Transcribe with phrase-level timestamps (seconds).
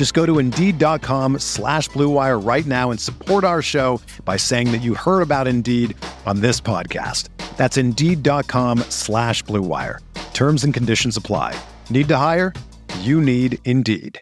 [0.00, 4.78] Just go to Indeed.com slash BlueWire right now and support our show by saying that
[4.78, 7.28] you heard about Indeed on this podcast.
[7.58, 9.98] That's Indeed.com slash BlueWire.
[10.32, 11.54] Terms and conditions apply.
[11.90, 12.54] Need to hire?
[13.00, 14.18] You need Indeed.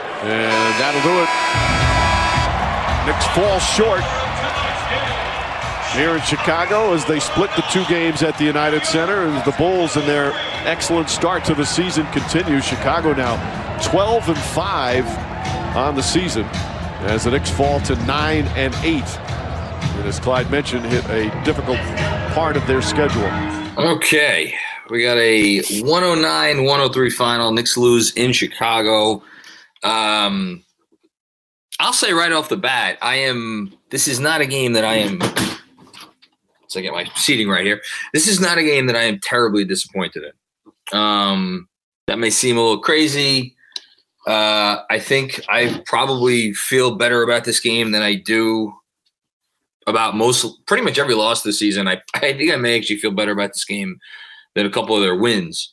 [0.00, 1.30] And that'll do it.
[3.06, 4.04] Knicks fall short
[5.98, 9.26] here in Chicago as they split the two games at the United Center.
[9.26, 10.32] And the Bulls and their
[10.64, 12.60] excellent start to the season continue.
[12.60, 13.36] Chicago now
[13.82, 15.06] 12 and 5
[15.76, 16.44] on the season
[17.02, 18.84] as the Knicks fall to 9 and 8.
[18.86, 21.78] And as Clyde mentioned, hit a difficult
[22.32, 23.28] part of their schedule.
[23.76, 24.54] Okay.
[24.90, 27.52] We got a 109 103 final.
[27.52, 29.22] Knicks lose in Chicago.
[29.82, 30.64] Um,
[31.80, 33.74] I'll say right off the bat, I am.
[33.90, 35.47] This is not a game that I am.
[36.68, 37.82] So I get my seating right here.
[38.12, 40.98] This is not a game that I am terribly disappointed in.
[40.98, 41.68] Um,
[42.06, 43.56] that may seem a little crazy.
[44.26, 48.74] Uh, I think I probably feel better about this game than I do
[49.86, 51.88] about most, pretty much every loss this season.
[51.88, 53.98] I, I think I may actually feel better about this game
[54.54, 55.72] than a couple of their wins.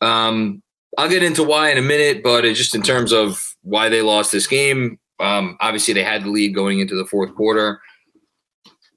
[0.00, 0.62] Um,
[0.98, 4.32] I'll get into why in a minute, but just in terms of why they lost
[4.32, 7.80] this game, um, obviously they had the lead going into the fourth quarter.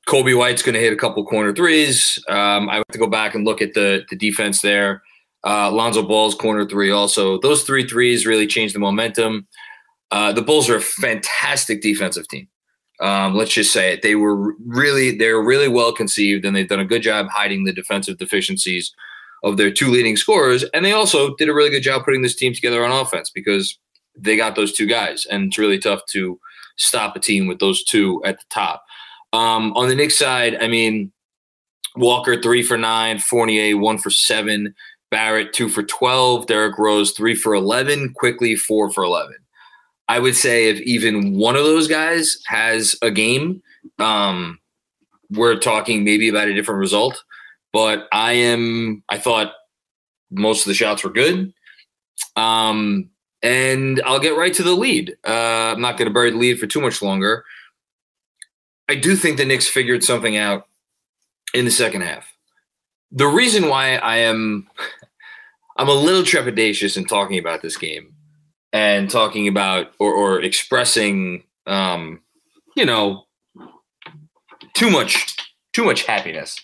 [0.07, 2.17] Coby White's going to hit a couple corner threes.
[2.29, 5.03] Um, I have to go back and look at the the defense there.
[5.45, 7.39] Uh, Lonzo Ball's corner three also.
[7.39, 9.47] Those three threes really changed the momentum.
[10.11, 12.47] Uh, the Bulls are a fantastic defensive team.
[12.99, 14.01] Um, let's just say it.
[14.01, 17.73] They were really they're really well conceived, and they've done a good job hiding the
[17.73, 18.93] defensive deficiencies
[19.43, 20.63] of their two leading scorers.
[20.73, 23.77] And they also did a really good job putting this team together on offense because
[24.17, 26.39] they got those two guys, and it's really tough to
[26.77, 28.83] stop a team with those two at the top.
[29.33, 31.11] Um, on the Knicks side, I mean,
[31.95, 34.73] Walker three for nine, Fournier one for seven,
[35.11, 39.35] Barrett two for twelve, Derrick Rose three for eleven, Quickley four for eleven.
[40.07, 43.61] I would say if even one of those guys has a game,
[43.99, 44.59] um,
[45.31, 47.21] we're talking maybe about a different result.
[47.73, 49.51] But I am, I thought
[50.31, 51.53] most of the shots were good.
[52.37, 53.09] Um,
[53.43, 55.15] and I'll get right to the lead.
[55.27, 57.43] Uh, I'm not going to bury the lead for too much longer.
[58.89, 60.67] I do think the Knicks figured something out
[61.53, 62.25] in the second half.
[63.11, 64.67] The reason why I am
[65.77, 68.13] I'm a little trepidatious in talking about this game
[68.73, 72.21] and talking about or, or expressing um,
[72.75, 73.25] you know
[74.73, 75.35] too much
[75.73, 76.59] too much happiness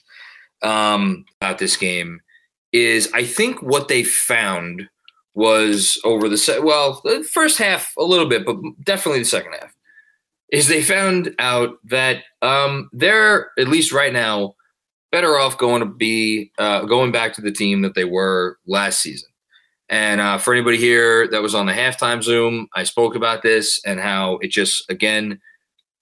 [0.64, 2.22] um, about this game
[2.72, 4.90] is I think what they found
[5.36, 9.54] was over the se- well the first half a little bit but definitely the second
[9.54, 9.76] half
[10.54, 14.54] is they found out that um, they're at least right now
[15.12, 19.02] better off going to be uh, going back to the team that they were last
[19.02, 19.30] season.
[19.90, 23.82] And uh, for anybody here that was on the halftime Zoom, I spoke about this
[23.84, 25.42] and how it just again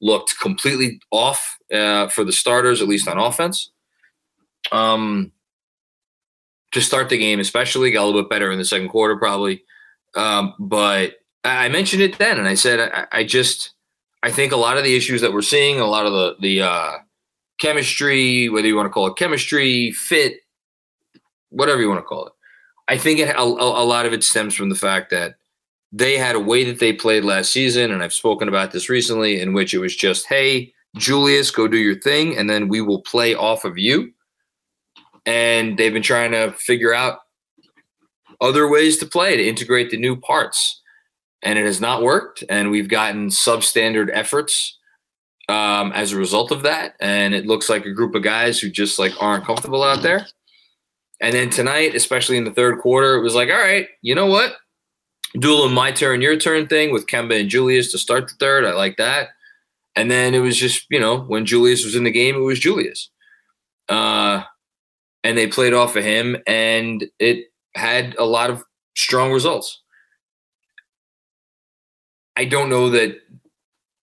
[0.01, 3.71] looked completely off uh, for the starters, at least on offense.
[4.73, 5.31] Um,
[6.73, 9.63] to start the game, especially got a little bit better in the second quarter, probably.
[10.13, 13.71] Um, but I mentioned it then, and I said I, I just
[14.23, 16.61] I think a lot of the issues that we're seeing, a lot of the the
[16.61, 16.97] uh,
[17.59, 20.41] chemistry, whether you want to call it chemistry, fit,
[21.49, 22.33] whatever you want to call it,
[22.87, 25.35] I think it, a, a lot of it stems from the fact that
[25.91, 29.41] they had a way that they played last season, and I've spoken about this recently,
[29.41, 33.01] in which it was just, hey, Julius, go do your thing, and then we will
[33.01, 34.13] play off of you.
[35.25, 37.19] And they've been trying to figure out
[38.39, 40.80] other ways to play to integrate the new parts
[41.43, 42.43] and it has not worked.
[42.49, 44.77] And we've gotten substandard efforts
[45.49, 46.95] um, as a result of that.
[46.99, 50.27] And it looks like a group of guys who just like aren't comfortable out there.
[51.19, 54.25] And then tonight, especially in the third quarter, it was like, all right, you know
[54.25, 54.55] what?
[55.35, 58.65] A little my turn, your turn thing with Kemba and Julius to start the third.
[58.65, 59.29] I like that.
[59.95, 62.59] And then it was just, you know, when Julius was in the game, it was
[62.59, 63.09] Julius.
[63.89, 64.43] Uh,
[65.23, 68.63] and they played off of him, and it had a lot of
[68.95, 69.80] strong results.
[72.35, 73.17] I don't know that,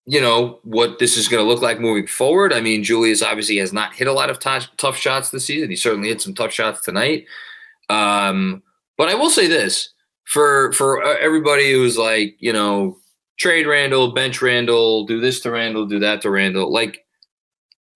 [0.07, 2.53] you know, what this is going to look like moving forward.
[2.53, 5.71] I mean, Julius obviously has not hit a lot of t- tough shots this season.
[5.71, 7.27] He certainly hit some tough shots tonight.
[7.91, 8.63] Um,
[8.97, 9.93] but I will say this
[10.25, 12.97] for for uh, everybody who's like, you know,
[13.39, 16.73] trade Randle, bench Randle, do this to Randle, do that to Randle.
[16.73, 17.07] Like,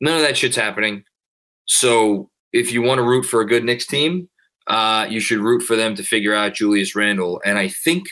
[0.01, 1.05] none of that shit's happening.
[1.67, 4.29] So if you want to root for a good Knicks team,
[4.67, 7.41] uh, you should root for them to figure out Julius Randle.
[7.45, 8.09] And I think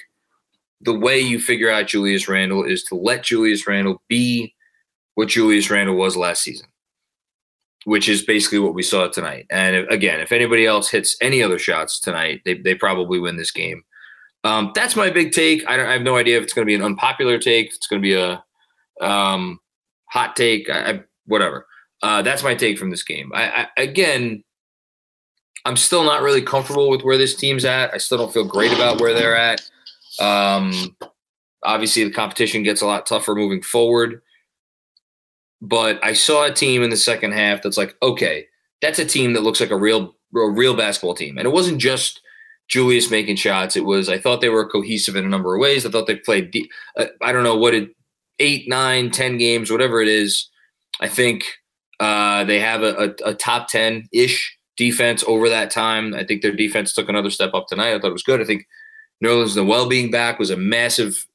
[0.81, 4.55] the way you figure out Julius Randle is to let Julius Randle be
[5.15, 6.69] what Julius Randle was last season,
[7.85, 9.47] which is basically what we saw tonight.
[9.51, 13.51] And again, if anybody else hits any other shots tonight, they, they probably win this
[13.51, 13.83] game.
[14.43, 15.69] Um, that's my big take.
[15.69, 17.87] I, I, have no idea if it's going to be an unpopular take, if it's
[17.87, 18.43] going to be a
[19.07, 19.61] um,
[20.07, 21.67] hot take, I, I, whatever.
[22.03, 23.31] Uh, that's my take from this game.
[23.35, 24.43] I, again,
[25.67, 27.93] I'm still not really comfortable with where this team's at.
[27.93, 29.61] I still don't feel great about where they're at.
[30.21, 30.97] Um,
[31.63, 34.23] obviously, the competition gets a lot tougher moving forward.
[35.63, 38.47] But I saw a team in the second half that's like, okay,
[38.81, 41.79] that's a team that looks like a real, a real basketball team, and it wasn't
[41.79, 42.21] just
[42.69, 43.77] Julius making shots.
[43.77, 45.85] It was I thought they were cohesive in a number of ways.
[45.85, 46.57] I thought they played.
[46.97, 47.91] Uh, I don't know what it
[48.39, 50.49] eight, nine, ten games, whatever it is.
[51.01, 51.45] I think
[51.99, 56.15] uh, they have a, a, a top ten ish defense over that time.
[56.15, 57.95] I think their defense took another step up tonight.
[57.95, 58.41] I thought it was good.
[58.41, 58.67] I think
[59.23, 61.27] Nerlens well being back was a massive,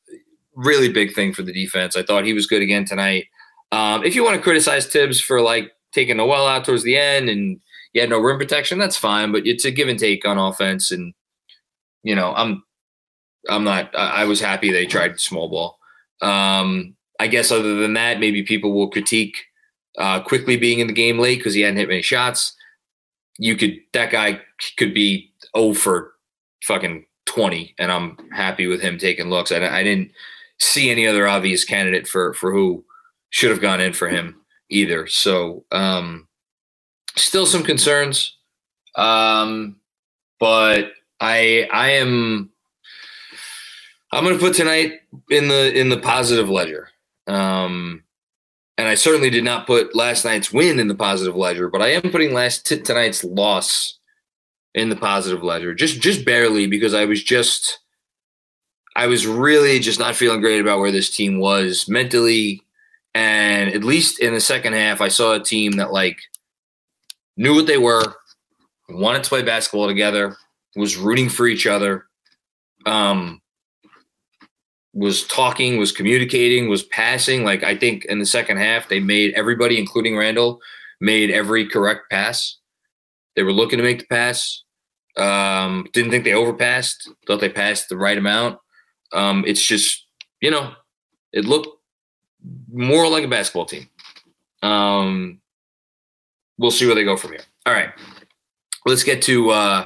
[0.55, 1.95] really big thing for the defense.
[1.95, 3.25] I thought he was good again tonight.
[3.71, 7.29] Um, if you want to criticize Thibs for like taking Noel out towards the end
[7.29, 7.59] and
[7.93, 9.31] you had no rim protection, that's fine.
[9.31, 11.13] But it's a give and take on offense, and
[12.03, 12.63] you know, I'm
[13.49, 13.95] I'm not.
[13.95, 15.79] I was happy they tried small ball.
[16.21, 19.37] Um, I guess other than that, maybe people will critique
[19.97, 22.55] uh, Quickley being in the game late because he hadn't hit many shots.
[23.37, 24.41] You could that guy
[24.77, 26.13] could be oh for
[26.63, 27.05] fucking
[27.35, 29.51] twenty, and I'm happy with him taking looks.
[29.51, 30.11] I, I didn't
[30.59, 32.83] see any other obvious candidate for for who
[33.29, 34.39] should have gone in for him
[34.69, 35.05] either.
[35.07, 36.27] So um,
[37.15, 38.37] still some concerns,
[38.95, 39.75] um,
[40.39, 42.49] but I I am
[44.11, 44.93] I'm going to put tonight
[45.29, 46.89] in the in the positive ledger.
[47.27, 48.03] Um,
[48.77, 51.87] and I certainly did not put last night's win in the positive ledger, but I
[51.91, 53.97] am putting last t- tonight's loss
[54.75, 57.79] in the positive ledger, just just barely because I was just
[58.95, 62.61] I was really just not feeling great about where this team was mentally,
[63.15, 66.17] and at least in the second half, I saw a team that like
[67.37, 68.03] knew what they were,
[68.89, 70.35] wanted to play basketball together,
[70.75, 72.05] was rooting for each other,
[72.85, 73.41] um,
[74.93, 77.45] was talking, was communicating, was passing.
[77.45, 80.59] Like I think in the second half, they made everybody, including Randle,
[80.99, 82.57] made every correct pass.
[83.37, 84.64] They were looking to make the pass.
[85.17, 87.09] Um, didn't think they overpassed.
[87.25, 88.59] Thought they passed the right amount.
[89.13, 90.05] Um, it's just
[90.41, 90.73] you know,
[91.31, 91.69] it looked
[92.71, 93.89] more like a basketball team.
[94.61, 95.39] Um,
[96.57, 97.43] we'll see where they go from here.
[97.65, 97.89] All right,
[98.85, 99.85] let's get to uh,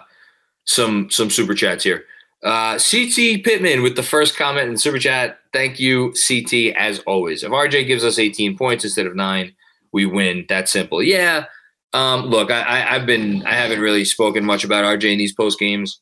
[0.65, 2.05] some some super chats here.
[2.43, 5.39] Uh, CT Pittman with the first comment in super chat.
[5.51, 7.43] Thank you, CT, as always.
[7.43, 9.53] If RJ gives us 18 points instead of nine,
[9.91, 10.45] we win.
[10.47, 11.03] That simple.
[11.03, 11.45] Yeah.
[11.93, 15.57] Um, look, I, have been I haven't really spoken much about RJ in these post
[15.59, 16.01] games.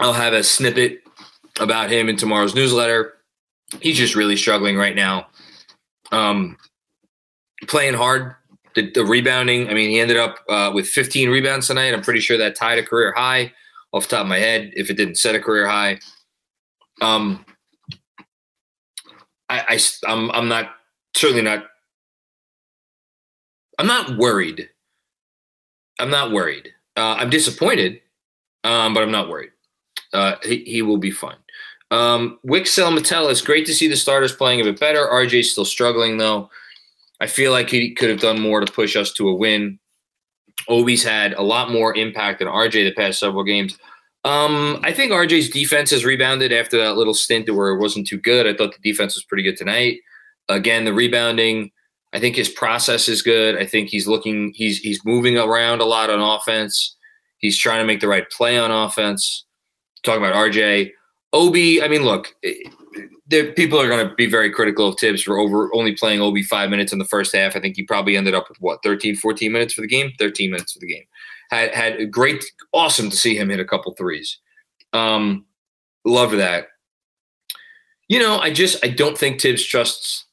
[0.00, 1.02] I'll have a snippet
[1.60, 3.14] about him in tomorrow's newsletter.
[3.80, 5.28] He's just really struggling right now.
[6.10, 6.56] Um,
[7.68, 8.34] playing hard,
[8.74, 11.94] the, the, rebounding, I mean, he ended up uh, with 15 rebounds tonight.
[11.94, 13.52] I'm pretty sure that tied a career high
[13.92, 15.98] off the top of my head, if it didn't set a career high.
[17.00, 17.44] Um,
[19.48, 20.74] I, I I'm, I'm not
[21.14, 21.66] certainly not.
[23.82, 24.68] I'm not worried.
[25.98, 26.72] I'm not worried.
[26.96, 28.00] Uh, I'm disappointed,
[28.62, 29.50] um, but I'm not worried.
[30.12, 31.34] Uh, he, he will be fine.
[31.90, 35.08] Um, Wixel Metellus, great to see the starters playing a bit better.
[35.12, 36.48] RJ's still struggling though.
[37.20, 39.80] I feel like he could have done more to push us to a win.
[40.68, 43.76] Obi's had a lot more impact than RJ the past several games.
[44.22, 48.18] Um, I think RJ's defense has rebounded after that little stint where it wasn't too
[48.18, 48.46] good.
[48.46, 49.98] I thought the defense was pretty good tonight.
[50.48, 51.72] Again, the rebounding.
[52.14, 53.56] I think his process is good.
[53.56, 54.52] I think he's looking.
[54.54, 56.96] He's he's moving around a lot on offense.
[57.38, 59.44] He's trying to make the right play on offense.
[60.04, 60.90] Talking about RJ,
[61.32, 61.82] Obi.
[61.82, 62.34] I mean, look,
[63.26, 66.42] there, people are going to be very critical of Thibs for over only playing Obi
[66.42, 67.56] five minutes in the first half.
[67.56, 70.12] I think he probably ended up with what 13, 14 minutes for the game.
[70.18, 71.04] Thirteen minutes for the game.
[71.50, 74.38] Had had great, awesome to see him hit a couple threes.
[74.92, 75.46] Um,
[76.04, 76.68] love that.
[78.08, 80.26] you know, I just I don't think Thibs trusts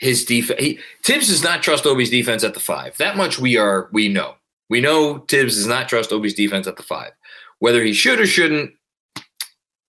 [0.00, 0.80] his defense.
[1.04, 2.96] Thibs does not trust Obi's defense at the five.
[2.96, 4.34] That much we are we know.
[4.68, 7.12] We know Thibs does not trust Obi's defense at the five.
[7.58, 8.72] Whether he should or shouldn't,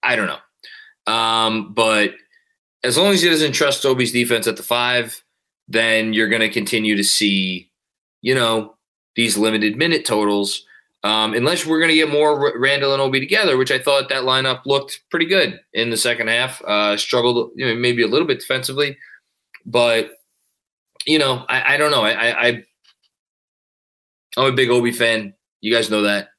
[0.03, 1.11] I don't know.
[1.11, 2.13] Um, but
[2.83, 5.23] as long as he doesn't trust Obi's defense at the five,
[5.67, 7.71] then you're going to continue to see,
[8.21, 8.75] you know,
[9.15, 10.65] these limited minute totals.
[11.03, 14.23] Um, unless we're going to get more Randle and Obi together, which I thought that
[14.23, 16.61] lineup looked pretty good in the second half.
[16.61, 18.97] Uh, struggled, you know, maybe a little bit defensively,
[19.65, 20.11] but
[21.05, 22.03] you know, I, I don't know.
[22.03, 22.63] I, I,
[24.37, 25.33] I'm a big Obi fan.
[25.61, 26.29] You guys know that.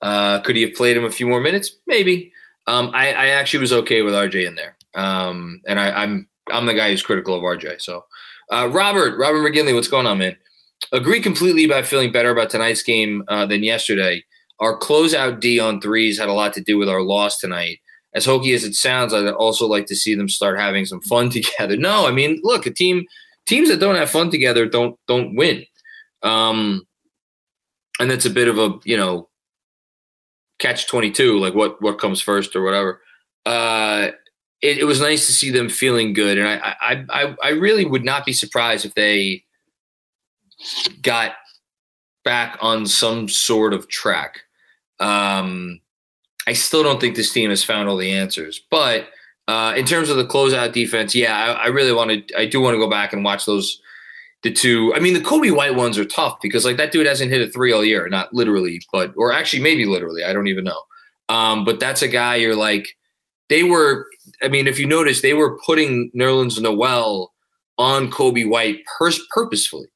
[0.00, 1.76] Uh, could he have played him a few more minutes?
[1.86, 2.32] Maybe.
[2.66, 6.66] Um, I, I actually was okay with RJ in there, um, and I, I'm I'm
[6.66, 7.80] the guy who's critical of RJ.
[7.80, 8.04] So,
[8.50, 10.36] uh, Robert Robert McGinley, what's going on, man?
[10.92, 14.24] Agree completely about feeling better about tonight's game uh, than yesterday.
[14.60, 17.80] Our closeout D on threes had a lot to do with our loss tonight.
[18.12, 21.30] As hokey as it sounds, I'd also like to see them start having some fun
[21.30, 21.76] together.
[21.76, 23.06] No, I mean, look, a team
[23.46, 25.64] teams that don't have fun together don't don't win.
[26.22, 26.86] Um,
[28.00, 29.28] and that's a bit of a you know
[30.58, 33.00] catch 22 like what what comes first or whatever
[33.46, 34.08] uh
[34.62, 37.84] it, it, was nice to see them feeling good and I, I i i really
[37.84, 39.44] would not be surprised if they
[41.00, 41.32] got
[42.24, 44.40] back on some sort of track
[44.98, 45.80] um
[46.46, 49.08] i still don't think this team has found all the answers but
[49.48, 52.74] uh in terms of the closeout defense yeah i, I really wanted i do want
[52.74, 53.80] to go back and watch those
[54.42, 54.94] the two.
[54.94, 57.50] I mean, the Coby White ones are tough because like that dude hasn't hit a
[57.50, 60.24] three all year, not literally, but or actually maybe literally.
[60.24, 60.80] I don't even know.
[61.28, 62.96] Um, but that's a guy you're like,
[63.48, 64.06] they were.
[64.42, 67.32] I mean, if you notice, they were putting Nerlens Noel
[67.78, 69.88] on Coby White pers- purposefully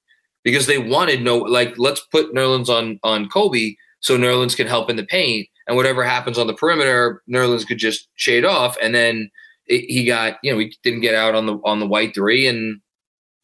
[0.43, 4.91] because they wanted no like let's put Nerlens on on Coby so Nerlens can help
[4.91, 8.95] in the paint and whatever happens on the perimeter, Nerlens could just shade off and
[8.95, 9.31] then
[9.67, 12.47] it, he got you know he didn't get out on the on the white three
[12.47, 12.81] and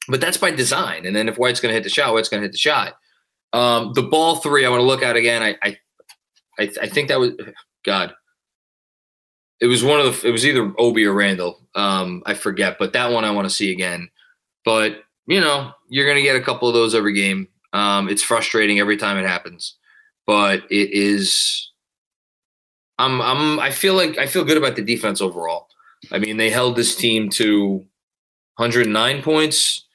[0.08, 1.06] but that's by design.
[1.06, 2.94] And then if White's going to hit the shot, White's going to hit the shot.
[3.52, 5.42] Um, the ball three, I want to look at again.
[5.42, 5.76] I, I,
[6.58, 7.32] I, I think that was
[7.84, 8.12] God.
[9.60, 10.28] It was one of the.
[10.28, 11.60] It was either Obi or Randle.
[11.74, 14.08] Um, I forget, but that one I want to see again.
[14.64, 17.46] But you know, you're going to get a couple of those every game.
[17.72, 19.76] Um, it's frustrating every time it happens,
[20.26, 21.69] but it is.
[23.00, 23.20] I'm.
[23.20, 23.58] I'm.
[23.60, 25.68] I feel like I feel good about the defense overall.
[26.12, 27.84] I mean, they held this team to
[28.56, 29.86] 109 points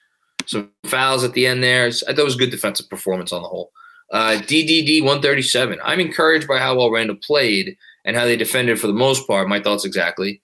[0.46, 1.88] some fouls at the end there.
[1.88, 3.72] I thought it was good defensive performance on the whole.
[4.12, 5.80] Uh, DDD 137.
[5.84, 9.50] I'm encouraged by how well Randle played and how they defended for the most part.
[9.50, 10.42] My thoughts exactly.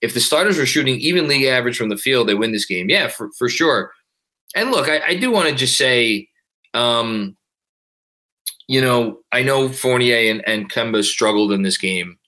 [0.00, 2.88] If the starters were shooting even league average from the field, they win this game.
[2.88, 3.92] Yeah, for, for sure.
[4.54, 6.28] And look, I, I do want to just say,
[6.74, 7.36] um,
[8.68, 12.18] you know, I know Fournier and, and Kemba struggled in this game.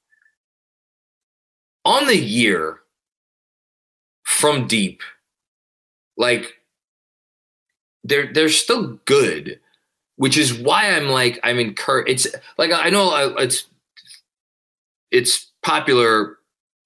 [1.84, 2.80] On the year
[4.24, 5.02] from deep,
[6.16, 6.54] like
[8.04, 9.60] they're they're still good,
[10.16, 12.10] which is why I'm like I'm encouraged.
[12.10, 12.26] It's
[12.58, 13.66] like I know uh, it's
[15.10, 16.38] it's popular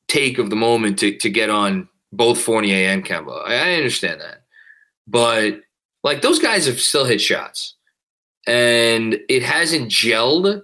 [0.08, 3.46] take of the moment to to get on both Fournier and Kemba.
[3.46, 4.44] I, I understand that,
[5.08, 5.60] but
[6.04, 7.74] like those guys have still hit shots,
[8.46, 10.62] and it hasn't gelled.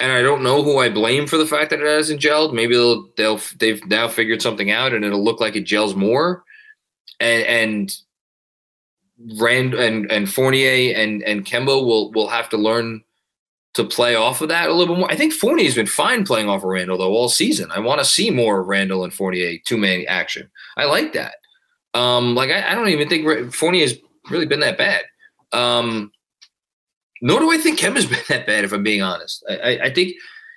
[0.00, 2.52] And I don't know who I blame for the fact that it hasn't gelled.
[2.52, 6.42] Maybe they'll they'll they've now figured something out, and it'll look like it gels more.
[7.20, 7.96] And and
[9.38, 13.02] Rand and and Fournier and and Kemba will will have to learn
[13.74, 15.10] to play off of that a little bit more.
[15.10, 17.70] I think Fournier's been fine playing off of Randle though all season.
[17.70, 20.50] I want to see more of Randle and Fournier two man action.
[20.76, 21.34] I like that.
[21.94, 23.94] Um, like I, I don't even think Fournier's
[24.30, 25.04] really been that bad.
[25.52, 26.12] Um,
[27.20, 29.44] nor do I think Kemba's been that bad if I'm being honest.
[29.48, 30.14] I, I, I think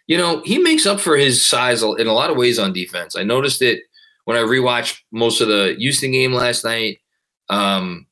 [0.07, 3.15] you know he makes up for his size in a lot of ways on defense.
[3.15, 3.81] I noticed it
[4.25, 6.99] when I rewatched most of the Houston game last night.
[7.49, 8.07] Um,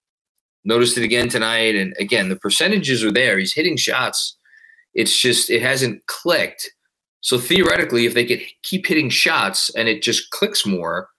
[0.65, 1.75] Noticed it again tonight.
[1.75, 3.37] And again, the percentages are there.
[3.37, 4.37] He's hitting shots.
[4.93, 6.71] It's just, it hasn't clicked.
[7.19, 11.09] So theoretically, if they could keep hitting shots and it just clicks more,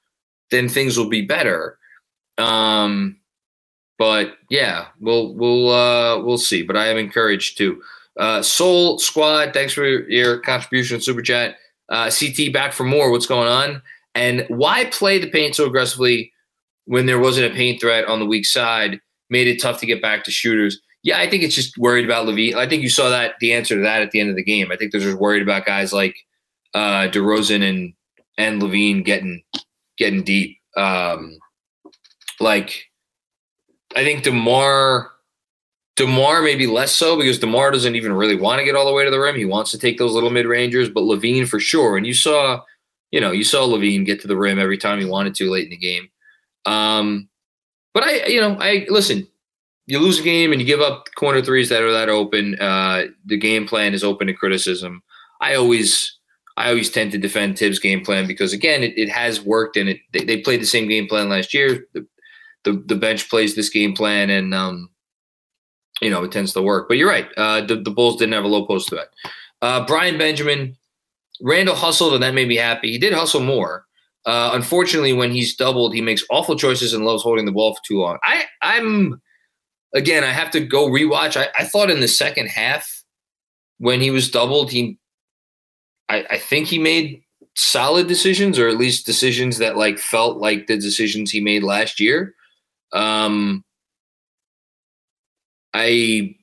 [0.51, 1.79] then things will be better.
[2.39, 3.19] Um,
[3.99, 6.63] but yeah, we'll we'll uh, we'll see.
[6.63, 7.83] But I am encouraged too.
[8.19, 11.57] Uh, Soul Squad, thanks for your contribution, super chat.
[11.89, 13.11] Uh, CT back for more.
[13.11, 13.83] What's going on?
[14.15, 16.33] And why play the paint so aggressively
[16.87, 19.01] when there wasn't a paint threat on the weak side?
[19.31, 20.81] made it tough to get back to shooters.
[21.03, 22.55] Yeah, I think it's just worried about LaVine.
[22.55, 24.71] I think you saw that the answer to that at the end of the game.
[24.71, 26.17] I think they're just worried about guys like
[26.73, 27.93] uh, DeRozan and
[28.39, 29.43] and LaVine getting
[29.99, 30.59] getting deep.
[30.77, 31.39] Um,
[32.41, 32.87] like
[33.97, 35.11] I think Demar
[35.97, 39.05] Demar maybe less so because Demar doesn't even really want to get all the way
[39.05, 39.37] to the rim.
[39.37, 41.97] He wants to take those little mid rangers, but LaVine for sure.
[41.97, 42.63] And you saw,
[43.13, 45.65] you know, you saw LaVine get to the rim every time he wanted to late
[45.65, 46.09] in the game.
[46.67, 47.29] Um,
[47.93, 49.29] but I, you know, I listen.
[49.87, 52.59] You lose a game and you give up corner threes that are that open.
[52.59, 55.03] Uh, the game plan is open to criticism.
[55.43, 56.19] I always,
[56.57, 59.91] I always tend to defend Thibs' game plan because again, it, it has worked and
[59.91, 61.87] it they, they played the same game plan last year.
[61.93, 62.07] The,
[62.65, 64.91] the, the bench plays this game plan and um,
[66.01, 66.89] you know it tends to work.
[66.89, 67.29] But you're right.
[67.37, 69.09] Uh, the, the Bulls didn't have a low post threat.
[69.63, 70.77] Uh, Brian Benjamin,
[71.41, 72.91] Randle hustled and that made me happy.
[72.91, 73.85] He did hustle more.
[74.27, 77.81] Uh, unfortunately, when he's doubled, he makes awful choices and loves holding the ball for
[77.87, 78.19] too long.
[78.25, 79.21] I, I'm
[79.95, 81.37] again, I have to go rewatch.
[81.37, 83.05] I, I thought in the second half
[83.79, 84.99] when he was doubled, he,
[86.09, 87.23] I, I think he made
[87.55, 92.01] solid decisions, or at least decisions that like felt like the decisions he made last
[92.01, 92.35] year.
[92.95, 93.63] Um,
[95.75, 96.37] I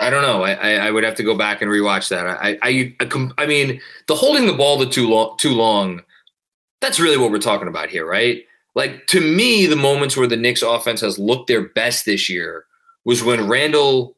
[0.00, 0.42] I don't know.
[0.42, 2.26] I, I would have to go back and rewatch that.
[2.26, 6.02] I, I, I, I mean, the holding the ball too long, too long
[6.80, 8.44] that's really what we're talking about here, right?
[8.74, 12.64] Like to me, the moments where the Knicks offense has looked their best this year
[13.04, 14.16] was when Randle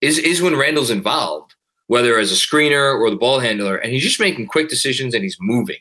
[0.00, 1.54] is is when Randle's involved,
[1.86, 5.22] whether as a screener or the ball handler, and he's just making quick decisions and
[5.22, 5.76] he's moving.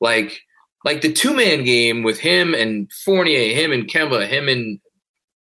[0.00, 0.40] Like
[0.86, 4.78] like the two man game with him and Fournier, him and Kemba, him and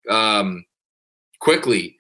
[0.09, 0.65] um
[1.39, 1.99] Quickley,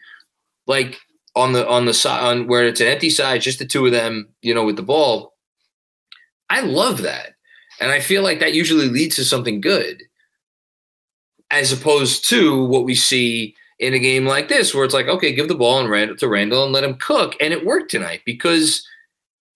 [0.66, 0.96] like
[1.36, 3.92] on the on the side on where it's an empty side, just the two of
[3.92, 5.34] them, you know, with the ball.
[6.48, 7.34] I love that.
[7.80, 10.02] And I feel like that usually leads to something good,
[11.50, 15.34] as opposed to what we see in a game like this, where it's like, okay,
[15.34, 17.36] give the ball and Randle to Randle and let him cook.
[17.42, 18.86] And it worked tonight because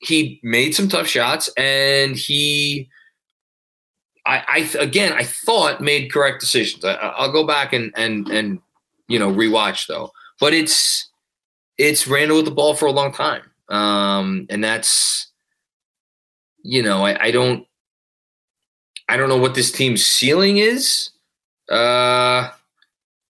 [0.00, 2.90] he made some tough shots and he,
[4.28, 6.85] I, I again, I thought made correct decisions.
[6.85, 8.61] I, will go back and and and
[9.08, 11.08] you know rewatch though, but it's
[11.78, 15.28] it's Randle with the ball for a long time, um, and that's
[16.62, 17.66] you know I, I don't
[19.08, 21.11] I don't know what this team's ceiling is.
[21.70, 22.50] Uh,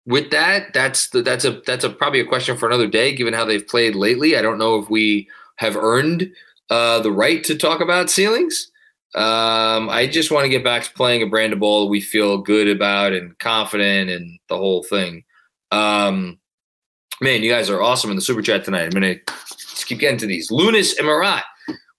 [0.04, 3.34] with that, that's the, that's a that's a probably a question for another day, given
[3.34, 4.36] how they've played lately.
[4.36, 6.32] I don't know if we have earned
[6.70, 8.72] uh, the right to talk about ceilings.
[9.14, 12.38] Um, I just want to get back to playing a brand of ball we feel
[12.38, 15.24] good about and confident and the whole thing.
[15.70, 16.38] Um,
[17.20, 18.84] man, you guys are awesome in the super chat tonight.
[18.84, 20.50] I'm gonna just keep getting to these.
[20.50, 21.44] Lunas and Marat,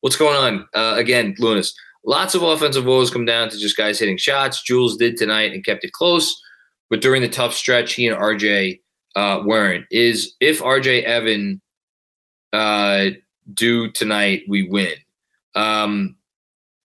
[0.02, 0.68] what's going on?
[0.74, 1.74] Uh, again, Lunas.
[2.06, 4.64] Lots of offensive woes come down to just guys hitting shots.
[4.64, 6.42] Jules did tonight and kept it close,
[6.90, 8.80] but during the tough stretch, he and RJ
[9.16, 9.86] uh, weren't.
[9.92, 11.62] Is if RJ Evan
[12.54, 13.10] uh,
[13.54, 14.94] do tonight, we win.
[15.56, 16.16] Um,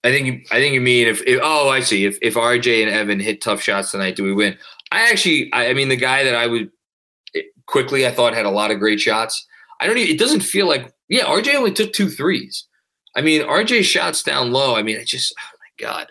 [0.04, 2.94] I think I think you mean if, if, oh I see if if RJ and
[2.94, 4.56] Evan hit tough shots tonight, do we win?
[4.92, 6.70] I actually I, I mean the guy that I would
[7.34, 9.46] eh, Quickley I thought had a lot of great shots.
[9.80, 12.66] I don't even, it doesn't feel like yeah RJ only took two threes.
[13.16, 14.74] I mean, RJ shots down low.
[14.74, 16.08] I mean, it just, oh my God.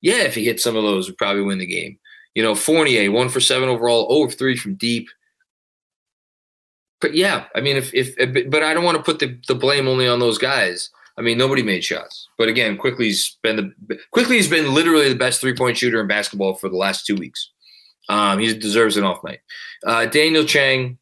[0.00, 1.98] Yeah, if he hit some of those, we probably win the game.
[2.34, 5.08] You know, Fournier, one for seven overall, oh over three from deep.
[7.00, 9.54] But yeah, I mean, if, if, eh, but I don't want to put the, the
[9.54, 10.90] blame only on those guys.
[11.20, 12.28] I mean, nobody made shots.
[12.38, 16.54] But again, Quickley's been the Quickley's been literally the best three point shooter in basketball
[16.54, 17.50] for the last two weeks.
[18.08, 19.40] Um, he deserves an off night.
[19.86, 20.96] Uh, Daniel Chang,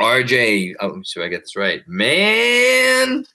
[0.00, 0.76] RJ.
[0.80, 1.82] Oh, let me see if I get this right.
[1.86, 3.26] Man,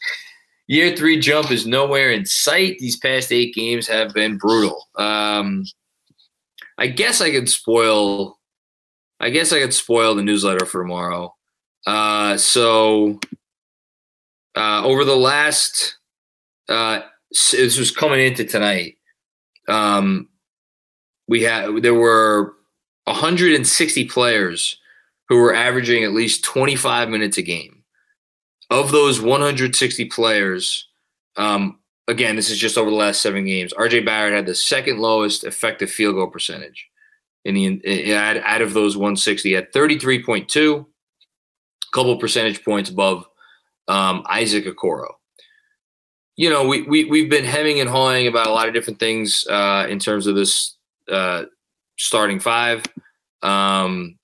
[0.67, 2.79] Year three jump is nowhere in sight.
[2.79, 4.87] These past eight games have been brutal.
[4.95, 5.65] Um,
[6.79, 8.39] I guess I could spoil.
[9.19, 11.35] I guess I could spoil the newsletter for tomorrow.
[11.85, 13.19] Uh, so
[14.55, 15.97] uh, over the last,
[16.69, 18.97] uh, this was coming into tonight.
[19.67, 20.29] Um,
[21.27, 22.53] we had there were
[23.05, 24.77] 160 players
[25.29, 27.83] who were averaging at least 25 minutes a game
[28.69, 30.87] of those 160 players,
[31.37, 33.73] um, again, this is just over the last seven games.
[33.73, 36.87] RJ Barrett had the second lowest effective field goal percentage
[37.45, 40.85] in the in, out, out of those 160 at 33.2, a
[41.93, 43.25] couple percentage points above
[43.87, 45.13] um, Isaac Okoro.
[46.35, 49.45] You know, we, we we've been hemming and hawing about a lot of different things
[49.47, 50.75] uh, in terms of this
[51.11, 51.43] uh,
[51.97, 52.83] starting five.
[53.43, 54.17] Um,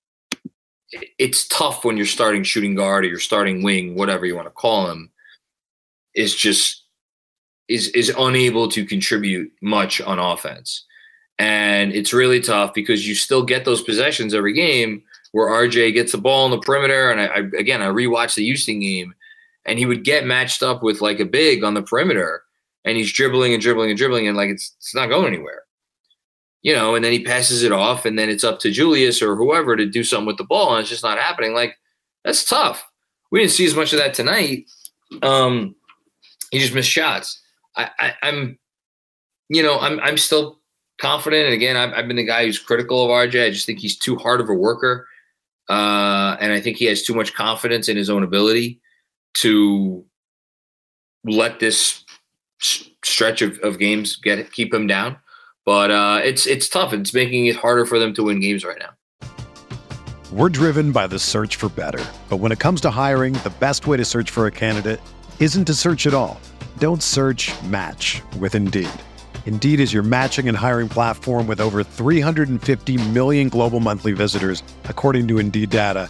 [1.20, 4.52] it's tough when you're starting shooting guard or you're starting wing, whatever you want to
[4.52, 5.12] call him,
[6.16, 6.84] is just
[7.68, 10.86] is is unable to contribute much on offense.
[11.38, 16.12] And it's really tough because you still get those possessions every game where RJ gets
[16.12, 17.12] the ball on the perimeter.
[17.12, 19.14] And I, I again I rewatched the Houston game
[19.66, 22.44] and he would get matched up with like a big on the perimeter
[22.86, 25.64] and he's dribbling and dribbling and dribbling and like it's it's not going anywhere
[26.62, 29.36] you know, and then he passes it off, and then it's up to Julius or
[29.36, 31.54] whoever to do something with the ball, and it's just not happening.
[31.54, 31.78] Like
[32.26, 32.86] that's tough.
[33.32, 34.66] We didn't see as much of that tonight.
[35.22, 35.76] Um,
[36.52, 37.42] he just missed shots.
[37.78, 38.60] I, I, I'm
[39.48, 40.60] you know, I'm I'm still
[41.00, 41.46] confident.
[41.46, 43.46] And again, I've, I've been the guy who's critical of RJ.
[43.46, 45.08] I just think he's too hard of a worker,
[45.70, 48.82] uh, and I think he has too much confidence in his own ability
[49.36, 50.06] to
[51.26, 52.04] let this
[52.62, 55.18] stretch of, of games get keep him down.
[55.66, 56.94] But uh, it's it's tough.
[56.94, 58.90] It's making it harder for them to win games right now.
[60.32, 62.06] We're driven by the search for better.
[62.30, 65.02] But when it comes to hiring, the best way to search for a candidate
[65.40, 66.40] isn't to search at all.
[66.78, 68.90] Don't search match with Indeed.
[69.48, 75.28] Indeed is your matching and hiring platform with over 350 million global monthly visitors, according
[75.30, 76.10] to Indeed data,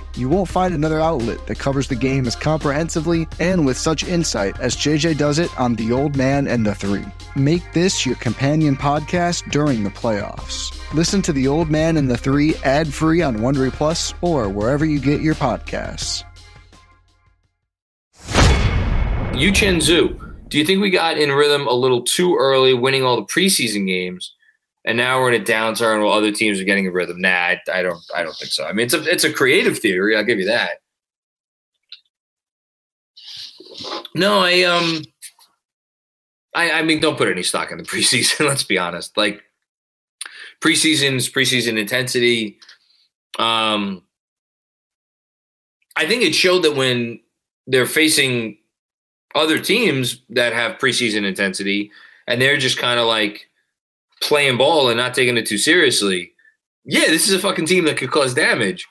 [0.17, 4.59] You won't find another outlet that covers the game as comprehensively and with such insight
[4.59, 7.05] as JJ does it on The Old Man and the Three.
[7.35, 10.77] Make this your companion podcast during the playoffs.
[10.93, 14.83] Listen to The Old Man and the Three ad free on Wondery Plus or wherever
[14.83, 16.25] you get your podcasts.
[19.33, 23.15] Yu-Chuen Zhou, do you think we got in rhythm a little too early, winning all
[23.15, 24.35] the preseason games?
[24.85, 27.21] And now we're in a downturn while other teams are getting a rhythm.
[27.21, 28.01] Nah, I, I don't.
[28.15, 28.65] I don't think so.
[28.65, 30.15] I mean, it's a it's a creative theory.
[30.15, 30.79] I'll give you that.
[34.15, 35.03] No, I um,
[36.55, 38.47] I I mean, don't put any stock in the preseason.
[38.47, 39.15] Let's be honest.
[39.17, 39.43] Like
[40.61, 42.57] preseason's preseason intensity.
[43.37, 44.03] Um,
[45.95, 47.19] I think it showed that when
[47.67, 48.57] they're facing
[49.35, 51.91] other teams that have preseason intensity,
[52.27, 53.47] and they're just kind of like
[54.21, 56.33] playing ball and not taking it too seriously,
[56.85, 58.87] yeah, this is a fucking team that could cause damage.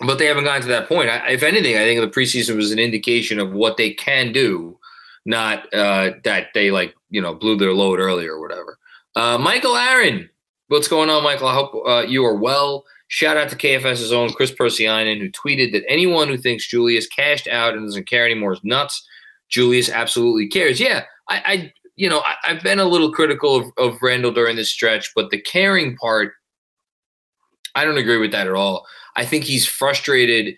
[0.00, 1.10] But they haven't gotten to that point.
[1.10, 4.78] I, if anything, I think the preseason was an indication of what they can do,
[5.24, 8.78] not uh, that they like you know blew their load earlier or whatever.
[9.16, 10.30] Uh, Michael Aaron,
[10.68, 11.48] what's going on, Michael?
[11.48, 12.84] I hope uh, you are well.
[13.08, 17.48] Shout out to KFS's own Chris Persianen, who tweeted that anyone who thinks Julius cashed
[17.48, 19.04] out and doesn't care anymore is nuts.
[19.48, 20.78] Julius absolutely cares.
[20.78, 24.56] Yeah, I, I you know, I, have been a little critical of, of Randle during
[24.56, 26.32] this stretch, but the caring part,
[27.74, 28.86] I don't agree with that at all.
[29.16, 30.54] I think he's frustrated,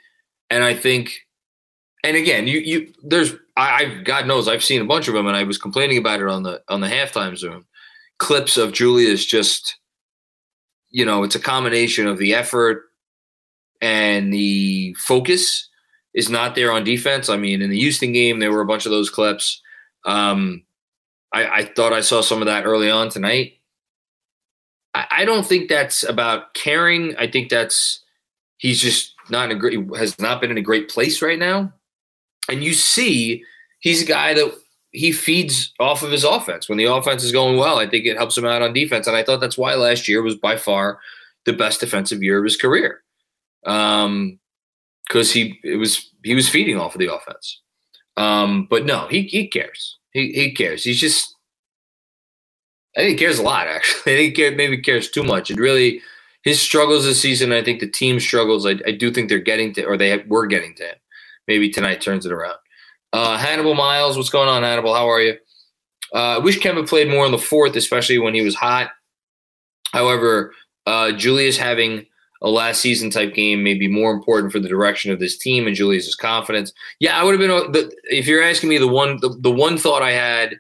[0.50, 1.26] and I think,
[2.04, 5.26] and again, you you there's I, I God knows I've seen a bunch of them,
[5.26, 7.66] and I was complaining about it on the on the halftime Zoom
[8.20, 9.78] clips of Julius just,
[10.90, 12.84] you know, it's a combination of the effort
[13.80, 15.68] and the focus
[16.12, 17.28] is not there on defense.
[17.28, 19.60] I mean, in the Houston game, there were a bunch of those clips.
[20.04, 20.62] Um,
[21.32, 23.54] I, I thought I saw some of that early on tonight.
[24.94, 27.16] I, I don't think that's about caring.
[27.16, 28.00] I think that's
[28.58, 31.72] he's just not in a great has not been in a great place right now.
[32.48, 33.44] And you see,
[33.80, 34.52] he's a guy that
[34.92, 36.68] he feeds off of his offense.
[36.68, 39.06] When the offense is going well, I think it helps him out on defense.
[39.06, 40.98] And I thought that's why last year was by far
[41.44, 43.02] the best defensive year of his career.
[43.64, 44.38] Um,
[45.06, 47.60] because he it was he was feeding off of the offense.
[48.16, 49.98] Um, but no, he he cares.
[50.12, 50.84] He he cares.
[50.84, 51.34] He's just.
[52.96, 53.66] I think he cares a lot.
[53.68, 55.50] Actually, I think he maybe cares too much.
[55.50, 56.02] It really
[56.42, 57.52] his struggles this season.
[57.52, 58.66] I think the team struggles.
[58.66, 60.96] I, I do think they're getting to, or they were getting to him.
[61.46, 62.56] Maybe tonight turns it around.
[63.12, 64.94] Uh, Hannibal Miles, what's going on, Hannibal?
[64.94, 65.34] How are you?
[66.14, 68.90] Uh, I wish Kevin played more in the fourth, especially when he was hot.
[69.92, 70.52] However,
[70.86, 72.06] uh, Julius having
[72.42, 75.66] a last season type game may be more important for the direction of this team
[75.66, 76.72] and Julius's confidence.
[76.98, 77.90] Yeah, I would have been.
[78.04, 80.58] If you're asking me, the one the, the one thought I had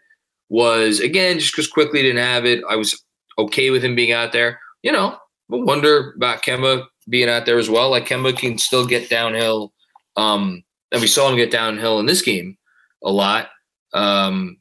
[0.48, 2.62] was again just because Quickley didn't have it.
[2.68, 3.02] I was
[3.38, 4.60] okay with him being out there.
[4.82, 5.16] You know,
[5.48, 7.90] wonder about Kemba being out there as well.
[7.90, 9.72] Like Kemba can still get downhill.
[10.16, 10.62] Um,
[10.92, 12.58] and we saw him get downhill in this game
[13.02, 13.48] a lot,
[13.94, 14.58] um,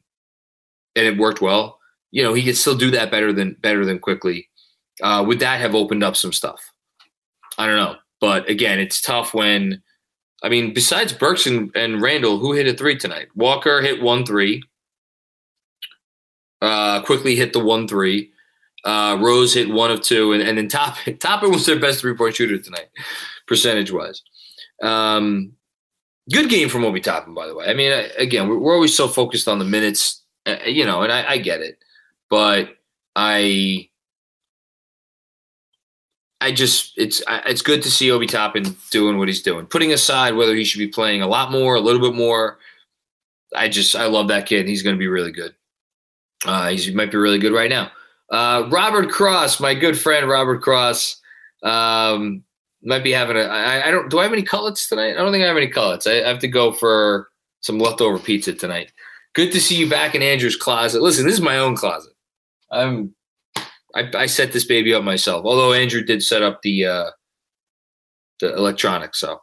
[0.96, 1.78] and it worked well.
[2.12, 4.48] You know, he could still do that better than better than Quickley.
[5.02, 6.60] Uh, would that have opened up some stuff?
[7.60, 7.96] I don't know.
[8.22, 9.82] But again, it's tough when,
[10.42, 13.28] I mean, besides Burks and, and Randle, who hit a three tonight?
[13.34, 14.62] Walker hit one three.
[16.62, 18.32] Uh, Quickley hit the one three.
[18.82, 22.14] Uh, Rose hit one of two, and, and then Top Toppin was their best three
[22.14, 22.88] point shooter tonight,
[23.46, 24.22] percentage wise.
[24.82, 25.52] Um,
[26.32, 27.66] good game from Obi Toppin, by the way.
[27.66, 31.12] I mean, again, we're, we're always so focused on the minutes, uh, you know, and
[31.12, 31.76] I, I get it,
[32.30, 32.70] but
[33.14, 33.89] I
[36.40, 39.66] I just it's it's good to see Obi Toppin doing what he's doing.
[39.66, 42.58] Putting aside whether he should be playing a lot more, a little bit more,
[43.54, 44.66] I just I love that kid.
[44.66, 45.54] He's going to be really good.
[46.46, 47.90] Uh, he might be really good right now.
[48.30, 51.20] Uh, Robert Cross, my good friend Robert Cross,
[51.62, 52.42] um,
[52.82, 53.40] might be having a.
[53.40, 54.08] I, I don't.
[54.08, 55.12] Do I have any cullets tonight?
[55.12, 56.06] I don't think I have any cullets.
[56.06, 57.28] I, I have to go for
[57.60, 58.92] some leftover pizza tonight.
[59.34, 61.02] Good to see you back in Andrew's closet.
[61.02, 62.12] Listen, this is my own closet.
[62.70, 63.14] I'm
[63.94, 65.44] I, I set this baby up myself.
[65.44, 67.10] Although Andrew did set up the uh,
[68.40, 69.20] the electronics.
[69.20, 69.40] So,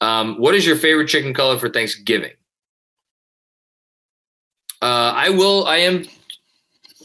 [0.00, 2.32] um, what is your favorite chicken color for Thanksgiving?
[4.82, 5.66] Uh, I will.
[5.66, 6.06] I am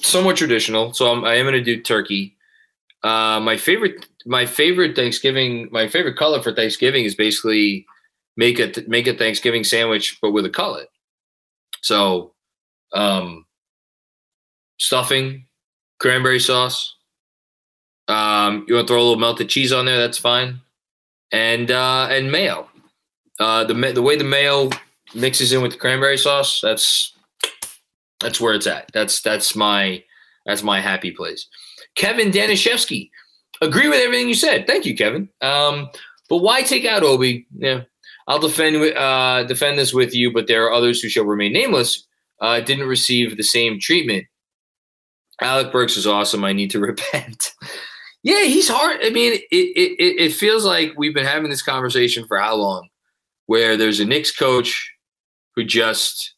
[0.01, 2.35] somewhat traditional, so I'm, I am going to do turkey.
[3.03, 7.85] Uh, my favorite, my favorite Thanksgiving, my favorite color for Thanksgiving is basically
[8.37, 10.89] make a make a Thanksgiving sandwich, but with a cutlet.
[11.81, 12.33] So,
[12.93, 13.45] um,
[14.77, 15.45] stuffing,
[16.01, 16.95] cranberry sauce.
[18.07, 19.99] Um, you want to throw a little melted cheese on there?
[19.99, 20.59] That's fine,
[21.31, 22.67] and uh, and mayo.
[23.39, 24.69] Uh, the the way the mayo
[25.13, 27.13] mixes in with the cranberry sauce, that's
[28.19, 28.89] that's where it's at.
[28.93, 30.03] That's that's my
[30.45, 31.47] that's my happy place.
[31.95, 33.09] Kevin Danishevsky,
[33.61, 34.67] agree with everything you said.
[34.67, 35.29] Thank you, Kevin.
[35.41, 35.89] Um,
[36.27, 37.45] but why take out Obi?
[37.55, 37.81] Yeah,
[38.27, 42.05] I'll defend uh, defend this with you, but there are others who shall remain nameless.
[42.41, 44.25] Uh, didn't receive the same treatment.
[45.41, 46.43] Alec Burks is awesome.
[46.43, 47.51] I need to repent.
[48.23, 48.99] yeah, he's hard.
[49.03, 52.87] I mean, it, it, it feels like we've been having this conversation for how long?
[53.47, 54.93] Where there's a Knicks coach
[55.55, 56.35] who just,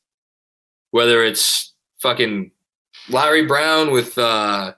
[0.92, 2.52] whether it's fucking
[3.10, 4.74] Larry Brown with, uh,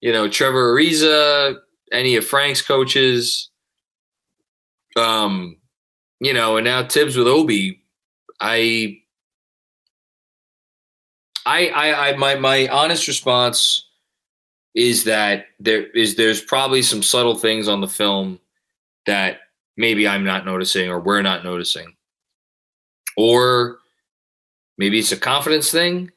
[0.00, 1.56] you know, Trevor Ariza,
[1.92, 3.50] any of Frank's coaches,
[4.96, 5.56] um,
[6.20, 7.82] you know, and now Thibs with Obi.
[8.40, 8.98] I
[11.46, 13.86] I, I, I, my, my honest response
[14.74, 18.38] is that there is there's probably some subtle things on the film
[19.06, 19.38] that
[19.76, 21.94] maybe I'm not noticing or we're not noticing,
[23.16, 23.78] or
[24.76, 26.10] maybe it's a confidence thing.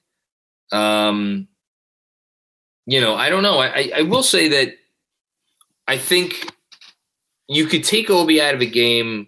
[0.72, 1.48] Um,
[2.86, 3.60] you know, I don't know.
[3.60, 4.74] I, I will say that
[5.88, 6.52] I think
[7.48, 9.28] you could take Obi out of a game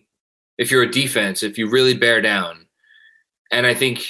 [0.58, 2.66] if you're a defense, if you really bear down.
[3.52, 4.06] And I think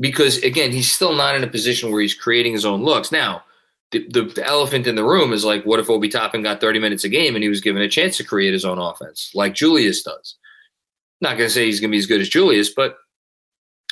[0.00, 3.12] because again, he's still not in a position where he's creating his own looks.
[3.12, 3.44] Now,
[3.90, 6.78] the, the, the, elephant in the room is like, what if Obi Toppin got 30
[6.78, 9.54] minutes a game and he was given a chance to create his own offense, like
[9.54, 10.36] Julius does?
[11.20, 12.96] Not going to say he's going to be as good as Julius, but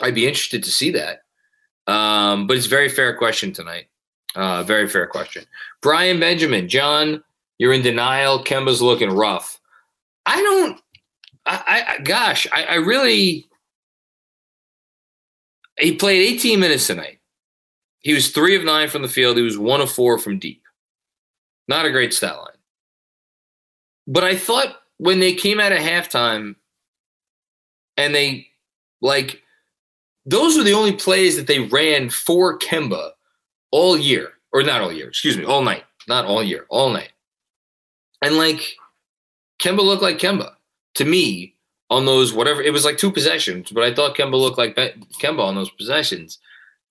[0.00, 1.22] I'd be interested to see that.
[1.86, 3.86] Um, but it's a very fair question tonight.
[4.34, 5.44] Uh, very fair question.
[5.82, 7.22] Brian Benjamin, John,
[7.58, 8.44] you're in denial.
[8.44, 9.58] Kemba's looking rough.
[10.26, 10.80] I don't.
[11.46, 13.47] I, I gosh, I, I really
[15.78, 17.18] he played 18 minutes tonight.
[18.00, 19.36] He was three of nine from the field.
[19.36, 20.62] He was one of four from deep.
[21.66, 22.56] Not a great stat line.
[24.06, 26.56] But I thought when they came out of halftime
[27.96, 28.48] and they,
[29.02, 29.42] like,
[30.24, 33.10] those were the only plays that they ran for Kemba
[33.70, 35.84] all year, or not all year, excuse me, all night.
[36.06, 37.10] Not all year, all night.
[38.22, 38.76] And, like,
[39.60, 40.52] Kemba looked like Kemba
[40.94, 41.54] to me
[41.90, 45.40] on those whatever it was like two possessions, but I thought Kemba looked like Kemba
[45.40, 46.38] on those possessions.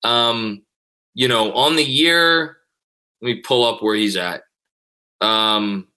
[0.03, 0.63] Um,
[1.13, 2.57] you know, on the year,
[3.21, 4.43] let me pull up where he's at.
[5.21, 5.87] Um,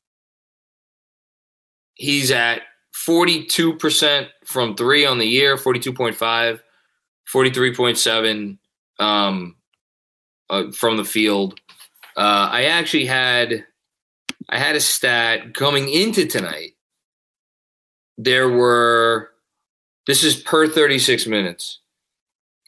[1.95, 2.63] he's at
[2.95, 6.61] 42% from three on the year, 42.5,
[7.33, 8.59] 43.7
[8.99, 9.57] um,
[10.49, 11.61] uh, from the field.
[12.17, 13.65] Uh, I actually had
[14.49, 16.73] I had a stat coming into tonight
[18.23, 19.31] there were
[20.07, 21.81] this is per 36 minutes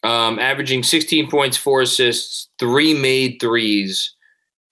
[0.04, 4.14] um, averaging 16 points four assists three made threes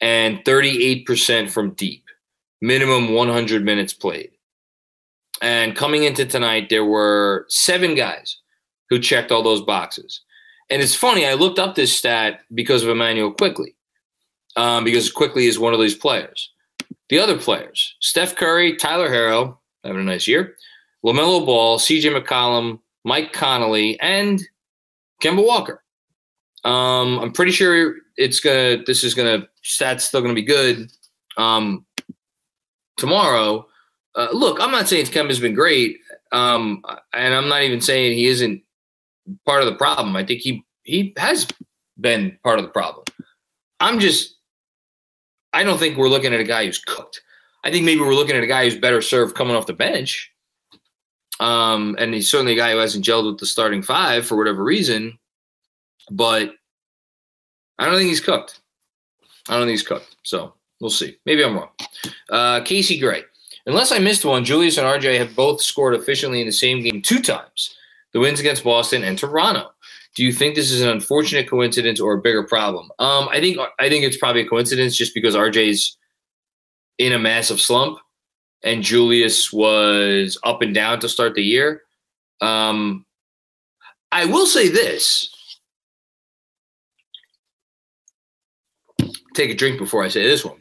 [0.01, 2.05] and 38% from deep
[2.61, 4.31] minimum 100 minutes played.
[5.43, 8.39] And coming into tonight, there were seven guys
[8.91, 10.21] who checked all those boxes.
[10.69, 13.75] And it's funny, I looked up this stat because of Immanuel Quickley
[14.57, 16.51] um, because Quickley is one of these players.
[17.09, 20.57] The other players, Steph Curry, Tyler Herro, having a nice year,
[21.05, 24.43] LaMelo Ball, CJ McCollum, Mike Conley, and
[25.23, 25.83] Kemba Walker.
[26.65, 28.83] Um, I'm pretty sure it's gonna.
[28.87, 29.49] This is gonna.
[29.65, 30.91] Stats still gonna be good.
[31.37, 31.87] Um,
[32.97, 33.67] tomorrow.
[34.15, 35.99] Uh, look, I'm not saying Kemba's been great,
[36.33, 36.83] um,
[37.13, 38.63] and I'm not even saying he isn't
[39.47, 40.17] part of the problem.
[40.17, 41.47] I think he he has
[41.99, 43.07] been part of the problem.
[43.81, 44.37] I'm just.
[45.53, 47.23] I don't think we're looking at a guy who's cooked.
[47.65, 50.30] I think maybe we're looking at a guy who's better served coming off the bench.
[51.41, 54.63] Um, and he's certainly a guy who hasn't gelled with the starting five for whatever
[54.63, 55.19] reason.
[56.11, 56.53] But
[57.79, 58.61] I don't think he's cooked.
[59.49, 60.17] I don't think he's cooked.
[60.23, 61.17] So we'll see.
[61.25, 61.71] Maybe I'm wrong.
[62.29, 63.25] Uh, Casey Gray.
[63.67, 67.03] Unless I missed one, Julius and RJ have both scored efficiently in the same game
[67.03, 67.75] two times
[68.13, 69.71] the wins against Boston and Toronto.
[70.17, 72.91] Do you think this is an unfortunate coincidence or a bigger problem?
[72.99, 75.97] Um, I think I think it's probably a coincidence just because RJ's
[76.99, 77.99] in a massive slump
[78.63, 81.83] and Julius was up and down to start the year.
[82.41, 83.05] Um,
[84.13, 85.31] I will say this.
[89.35, 90.61] Take a drink before I say this one.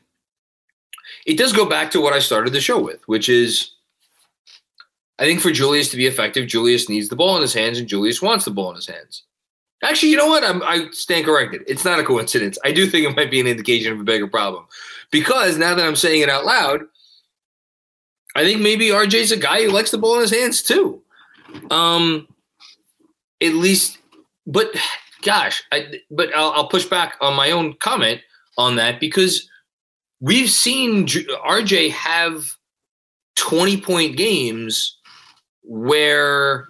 [1.26, 3.72] It does go back to what I started the show with, which is
[5.20, 7.88] I think for Julius to be effective, Julius needs the ball in his hands, and
[7.88, 9.24] Julius wants the ball in his hands.
[9.84, 10.44] Actually, you know what?
[10.44, 11.64] I'm, I stand corrected.
[11.68, 12.58] It's not a coincidence.
[12.64, 14.66] I do think it might be an indication of a bigger problem
[15.12, 16.82] because now that I'm saying it out loud,
[18.36, 21.02] I think maybe RJ's a guy who likes the ball in his hands too.
[21.72, 22.28] Um,
[23.42, 23.98] at least,
[24.46, 24.70] but
[25.24, 28.22] gosh, I, but I'll, I'll push back on my own comment
[28.58, 29.50] on that because
[30.20, 32.52] we've seen RJ have
[33.36, 34.98] 20 point games
[35.64, 36.70] where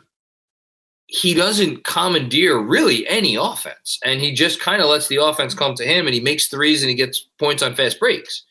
[1.08, 5.74] he doesn't commandeer really any offense and he just kind of lets the offense come
[5.74, 8.44] to him and he makes threes and he gets points on fast breaks.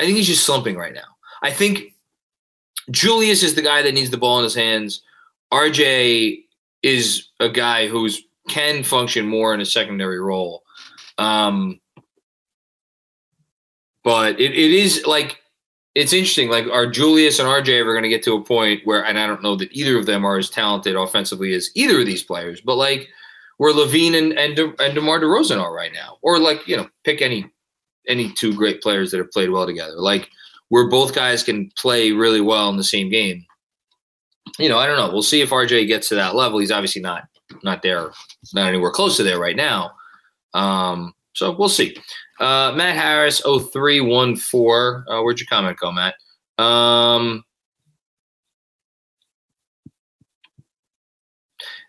[0.00, 1.06] I think he's just slumping right now.
[1.42, 1.94] I think
[2.90, 5.02] Julius is the guy that needs the ball in his hands.
[5.52, 6.44] RJ
[6.82, 10.64] is a guy who's can function more in a secondary role.
[11.18, 11.80] Um,
[14.02, 15.38] but it, it is like
[15.94, 16.48] it's interesting.
[16.48, 19.26] Like, are Julius and RJ ever going to get to a point where, and I
[19.26, 22.60] don't know that either of them are as talented offensively as either of these players,
[22.60, 23.08] but like
[23.56, 26.88] where LaVine and and, De, and DeMar DeRozan are right now, or like you know,
[27.04, 27.50] pick any
[28.06, 29.96] any two great players that have played well together.
[29.96, 30.30] Like
[30.68, 33.44] where both guys can play really well in the same game.
[34.58, 35.12] You know, I don't know.
[35.12, 36.58] We'll see if RJ gets to that level.
[36.58, 37.24] He's obviously not
[37.62, 38.10] not there,
[38.54, 39.92] not anywhere close to there right now.
[40.54, 41.96] Um, so we'll see.
[42.40, 45.04] Uh, Matt Harris, 0314.
[45.08, 46.14] Uh, where'd your comment go, Matt?
[46.58, 47.44] Um,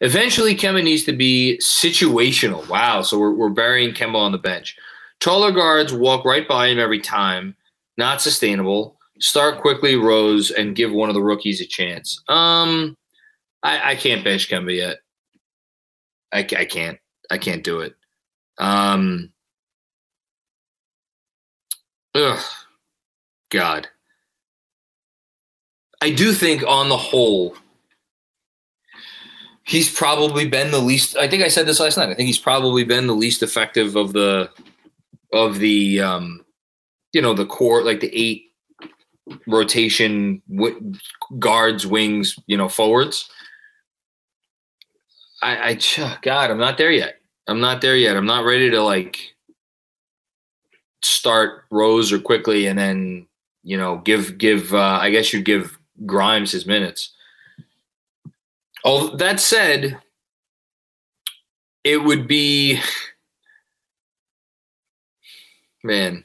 [0.01, 2.67] eventually, Kemba needs to be situational.
[2.67, 3.01] Wow.
[3.01, 4.75] So we're, we're burying Kemba on the bench.
[5.19, 7.55] Taller guards walk right by him every time
[7.99, 8.97] not sustainable.
[9.19, 12.23] Start Quickley, Rose, and give one of the rookies a chance.
[12.29, 12.97] Um,
[13.61, 14.97] I, I can't bench Kemba yet.
[16.31, 16.97] I, I can't.
[17.29, 17.95] I can't do it.
[18.57, 19.31] Um,
[22.15, 22.39] ugh,
[23.51, 23.87] God.
[26.01, 27.57] I do think, on the whole,
[29.63, 31.17] he's probably been the least.
[31.17, 32.07] I think I said this last night.
[32.07, 34.49] I think he's probably been the least effective of the
[35.33, 36.45] of the um,
[37.13, 38.49] you know the core like the eight
[39.47, 40.93] rotation w-
[41.37, 43.29] guards, wings, you know, forwards.
[45.41, 47.15] I, I, God, I'm not there yet.
[47.47, 48.17] I'm not there yet.
[48.17, 49.35] I'm not ready to like
[51.01, 53.27] start Rose or Quickley and then
[53.63, 54.73] you know give give.
[54.73, 57.13] Uh, I guess you give Grimes his minutes.
[58.83, 59.97] All that said,
[61.83, 62.79] it would be
[65.83, 66.23] man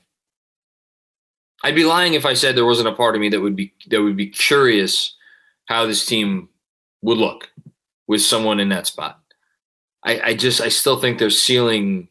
[1.64, 3.73] I'd be lying if I said there wasn't a part of me that would be
[3.88, 5.17] that would be curious
[5.65, 6.50] how this team
[7.00, 7.50] would look
[8.06, 9.19] with someone in that spot.
[10.04, 12.08] I, I just I still think their ceiling,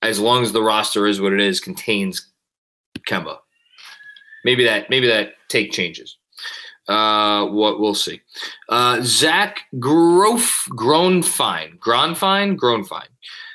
[0.00, 2.30] as long as the roster is what it is, contains
[3.08, 3.38] Kemba.
[4.44, 6.16] Maybe that maybe that take changes.
[6.86, 8.20] Uh, what we'll see.
[8.68, 13.08] Uh, Zach Grof grown fine, grown fine, grown fine.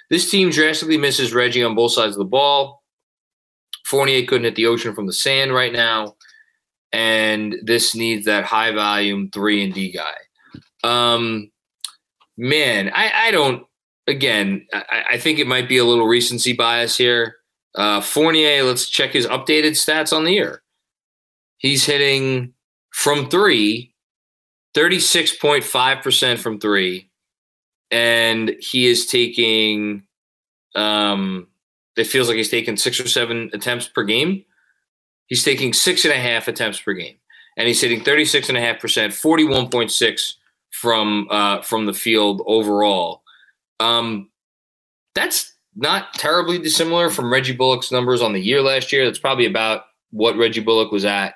[0.10, 2.81] This team drastically misses Reggie on both sides of the ball.
[3.92, 6.16] Fournier couldn't hit the ocean from the sand right now,
[6.94, 10.16] and this needs that high volume three and D guy.
[10.84, 11.52] Um,
[12.38, 13.68] man, I, I don't.
[14.08, 17.36] Again, I, I, think it might be a little recency bias here.
[17.76, 20.64] Uh, Fournier, let's check his updated stats on the year.
[21.58, 22.54] he's hitting
[22.92, 23.94] from three,
[24.76, 27.10] 36.5% from three.
[27.92, 30.04] And he is taking,
[30.76, 31.48] um,
[31.98, 34.46] it feels like he's taking six or seven attempts per game.
[35.28, 37.16] He's taking six and a half attempts per game.
[37.58, 40.34] And he's hitting 36.5%, 41.6
[40.72, 43.24] from uh, from the field overall.
[43.80, 44.30] Um,
[45.16, 49.06] that's not terribly dissimilar from Reggie Bullock's numbers on the year last year.
[49.06, 51.34] That's probably about what Reggie Bullock was at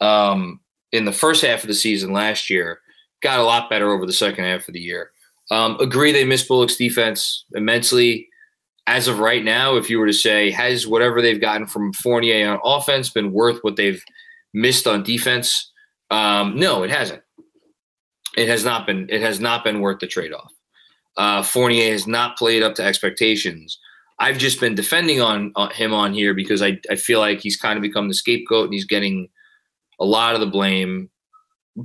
[0.00, 0.60] um,
[0.92, 2.80] in the first half of the season last year.
[3.22, 5.10] Got a lot better over the second half of the year.
[5.50, 8.28] Um, agree, they missed Bullock's defense immensely.
[8.86, 12.52] As of right now, if you were to say, has whatever they've gotten from Fournier
[12.52, 14.02] on offense been worth what they've
[14.52, 15.72] missed on defense?
[16.10, 17.22] Um, no, it hasn't.
[18.36, 19.06] It has not been.
[19.08, 20.52] It has not been worth the trade off.
[21.16, 23.78] Uh, Fournier has not played up to expectations.
[24.18, 27.56] I've just been defending on, on him on here because I, I feel like he's
[27.56, 29.28] kind of become the scapegoat and he's getting
[29.98, 31.10] a lot of the blame,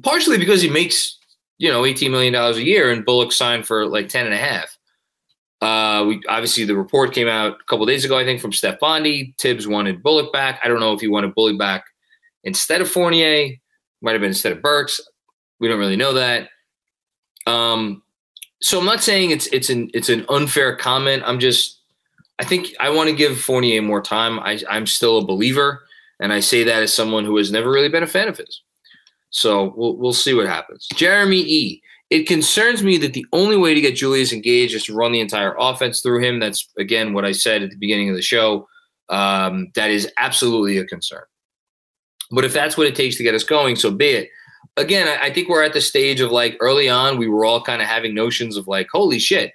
[0.03, 1.17] partially because he makes
[1.57, 4.77] you know $18 million a year and Bullock signed for like 10 and a half.
[5.61, 8.79] Uh, we obviously the report came out a couple days ago, I think, from Steph
[8.79, 9.35] Bondy.
[9.39, 10.59] Thibs wanted Bullock back.
[10.63, 11.85] I don't know if he wanted Bullock back
[12.43, 13.55] instead of Fournier.
[14.01, 15.01] Might have been instead of Burks.
[15.59, 16.49] We don't really know that.
[17.45, 18.03] Um,
[18.61, 21.23] so I'm not saying it's it's an it's an unfair comment.
[21.25, 21.79] I'm just
[22.39, 24.39] I think I want to give Fournier more time.
[24.39, 25.83] I, I'm still a believer,
[26.21, 28.61] and I say that as someone who has never really been a fan of his.
[29.29, 30.87] So we'll we'll see what happens.
[30.95, 31.81] Jeremy E.
[32.09, 35.19] It concerns me that the only way to get Julius engaged is to run the
[35.19, 36.39] entire offense through him.
[36.39, 38.67] That's again what I said at the beginning of the show.
[39.09, 41.23] Um, that is absolutely a concern.
[42.31, 44.29] But if that's what it takes to get us going, so be it
[44.77, 47.81] again, I, think we're at the stage of like early on, we were all kind
[47.81, 49.53] of having notions of like, holy shit,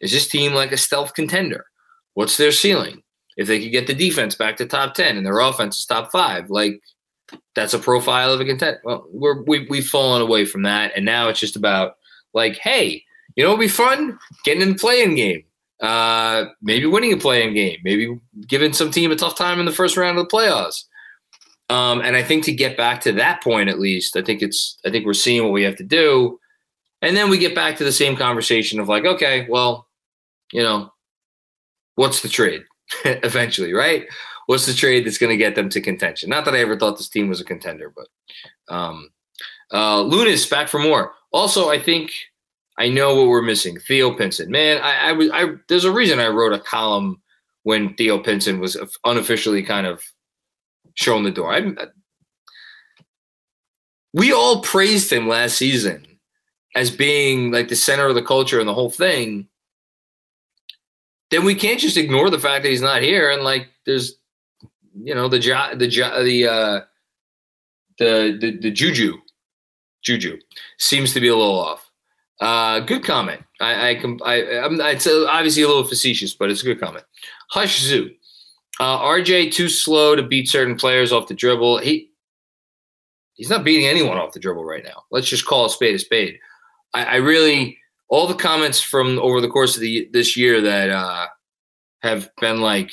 [0.00, 1.66] is this team like a stealth contender?
[2.14, 3.02] What's their ceiling?
[3.36, 6.12] If they could get the defense back to top 10 and their offense is top
[6.12, 6.80] five, like
[7.54, 8.80] that's a profile of a contender.
[8.84, 10.92] Well, we're, we, we've fallen away from that.
[10.96, 11.96] And now it's just about
[12.34, 13.04] like, hey,
[13.36, 15.44] you know, it'd be fun getting in the play-in game.
[15.80, 19.72] Uh, maybe winning a play-in game, maybe giving some team a tough time in the
[19.72, 20.84] first round of the playoffs.
[21.70, 24.76] Um, and I think to get back to that point, at least, I think it's,
[24.84, 26.38] I think we're seeing what we have to do.
[27.00, 29.86] And then we get back to the same conversation of like, okay, well,
[30.52, 30.92] you know,
[31.94, 32.64] what's the trade
[33.04, 34.06] eventually, right?
[34.50, 36.28] What's the trade that's going to get them to contention?
[36.28, 38.08] Not that I ever thought this team was a contender, but
[38.68, 39.10] um,
[39.72, 41.12] uh, Lunas back for more.
[41.30, 42.10] Also, I think
[42.76, 43.78] I know what we're missing.
[43.78, 47.22] Theo Pinson, man, I, I was, I there's a reason I wrote a column
[47.62, 50.02] when Theo Pinson was unofficially kind of
[50.94, 51.54] shown the door.
[51.54, 51.86] I,
[54.12, 56.04] we all praised him last season
[56.74, 59.46] as being like the center of the culture and the whole thing.
[61.30, 64.16] Then we can't just ignore the fact that he's not here and like there's
[64.94, 66.80] you know the jo- the jo- the uh
[67.98, 69.18] the, the the juju
[70.02, 70.38] juju
[70.78, 71.90] seems to be a little off.
[72.40, 73.42] Uh, good comment.
[73.60, 77.04] I, I, I, I'm, it's obviously a little facetious, but it's a good comment.
[77.50, 78.10] Hush Zoo.
[78.80, 81.78] Uh, RJ too slow to beat certain players off the dribble.
[81.78, 82.10] He
[83.34, 85.04] he's not beating anyone off the dribble right now.
[85.10, 86.38] Let's just call a spade a spade.
[86.94, 87.76] I, I really
[88.08, 91.26] all the comments from over the course of the this year that uh,
[92.02, 92.90] have been like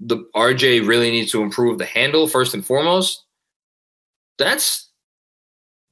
[0.00, 3.24] the RJ really needs to improve the handle first and foremost.
[4.38, 4.90] That's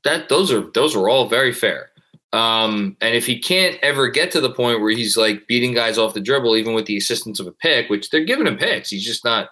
[0.04, 1.90] that those are those are all very fair.
[2.32, 5.98] Um, and if he can't ever get to the point where he's like beating guys
[5.98, 8.90] off the dribble, even with the assistance of a pick, which they're giving him picks,
[8.90, 9.48] he's just not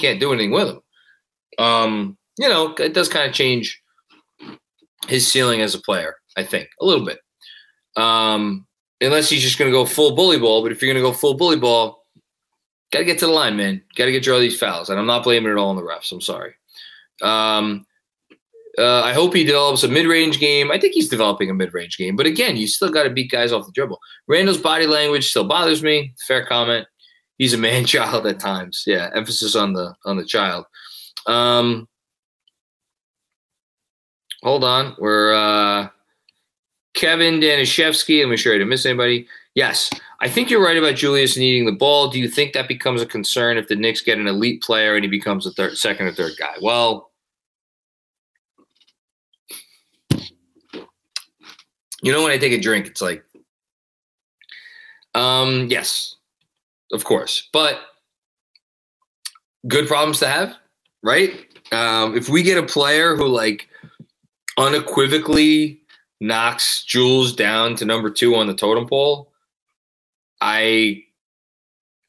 [0.00, 0.80] can't do anything with them.
[1.58, 3.82] Um, you know, it does kind of change
[5.08, 7.18] his ceiling as a player, I think, a little bit.
[7.96, 8.66] Um,
[9.00, 10.62] unless he's just going to go full bully ball.
[10.62, 12.01] But if you're going to go full bully ball,
[12.92, 13.82] got to get to the line, man.
[13.96, 14.90] Got to get all these fouls.
[14.90, 16.12] And I'm not blaming it all on the refs.
[16.12, 16.54] I'm sorry.
[17.22, 17.86] Um,
[18.78, 20.70] uh, I hope he develops a mid-range game.
[20.70, 23.52] I think he's developing a mid-range game, but again, you still got to beat guys
[23.52, 23.98] off the dribble.
[24.28, 26.14] Randle's body language still bothers me.
[26.26, 26.86] Fair comment.
[27.36, 28.84] He's a man child at times.
[28.86, 30.64] Yeah, emphasis on the on the child.
[31.26, 31.86] Um,
[34.42, 35.88] hold on, we're uh,
[36.94, 38.22] Kevin Danishevsky.
[38.22, 39.28] I'm sure I didn't miss anybody.
[39.54, 39.90] Yes,
[40.20, 42.08] I think you're right about Julius needing the ball.
[42.08, 45.04] Do you think that becomes a concern if the Knicks get an elite player and
[45.04, 46.54] he becomes a third, second or third guy?
[46.62, 47.12] Well
[52.02, 53.24] You know, when I take a drink, it's like,
[55.14, 56.16] um, yes,
[56.92, 57.78] of course, but
[59.68, 60.56] good problems to have,
[61.04, 61.46] right?
[61.70, 63.68] Um, if we get a player who like
[64.58, 65.80] unequivocally
[66.20, 69.31] knocks Jules down to number two on the totem pole,
[70.42, 71.04] I,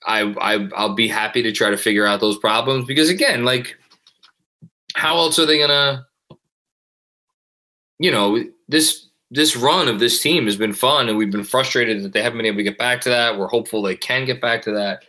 [0.06, 3.78] I, I, I'll be happy to try to figure out those problems because again, like
[4.96, 6.08] how else are they gonna?
[8.00, 12.04] You know, this this run of this team has been fun, and we've been frustrated
[12.04, 13.38] that they haven't been able to get back to that.
[13.38, 15.04] We're hopeful they can get back to that.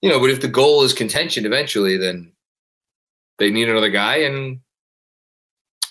[0.00, 2.32] You know, but if the goal is contention eventually, then
[3.38, 4.60] they need another guy, and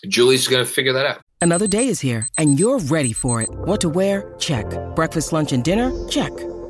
[0.08, 1.22] Julie's to figure that out.
[1.42, 3.50] Another day is here, and you're ready for it.
[3.52, 4.36] What to wear?
[4.40, 4.66] Check.
[4.96, 5.92] Breakfast, lunch, and dinner?
[6.10, 6.34] Check.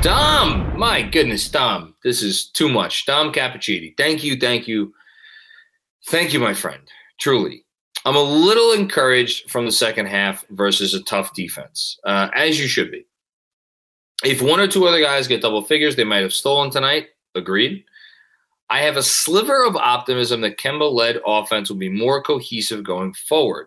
[0.00, 3.04] Dom, my goodness, Dom, this is too much.
[3.04, 4.94] Dom Cappuccini, thank you, thank you,
[6.06, 6.80] thank you, my friend.
[7.18, 7.64] Truly,
[8.04, 12.68] I'm a little encouraged from the second half versus a tough defense, uh, as you
[12.68, 13.06] should be.
[14.24, 17.08] If one or two other guys get double figures, they might have stolen tonight.
[17.34, 17.84] Agreed.
[18.70, 23.14] I have a sliver of optimism that Kemba led offense will be more cohesive going
[23.14, 23.66] forward.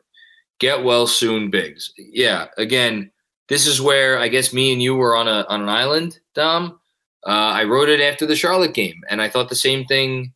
[0.60, 1.94] Get well soon, Biggs.
[1.98, 3.12] Yeah, again,
[3.52, 6.80] this is where I guess me and you were on a on an island, Dom.
[7.26, 10.34] Uh, I wrote it after the Charlotte game, and I thought the same thing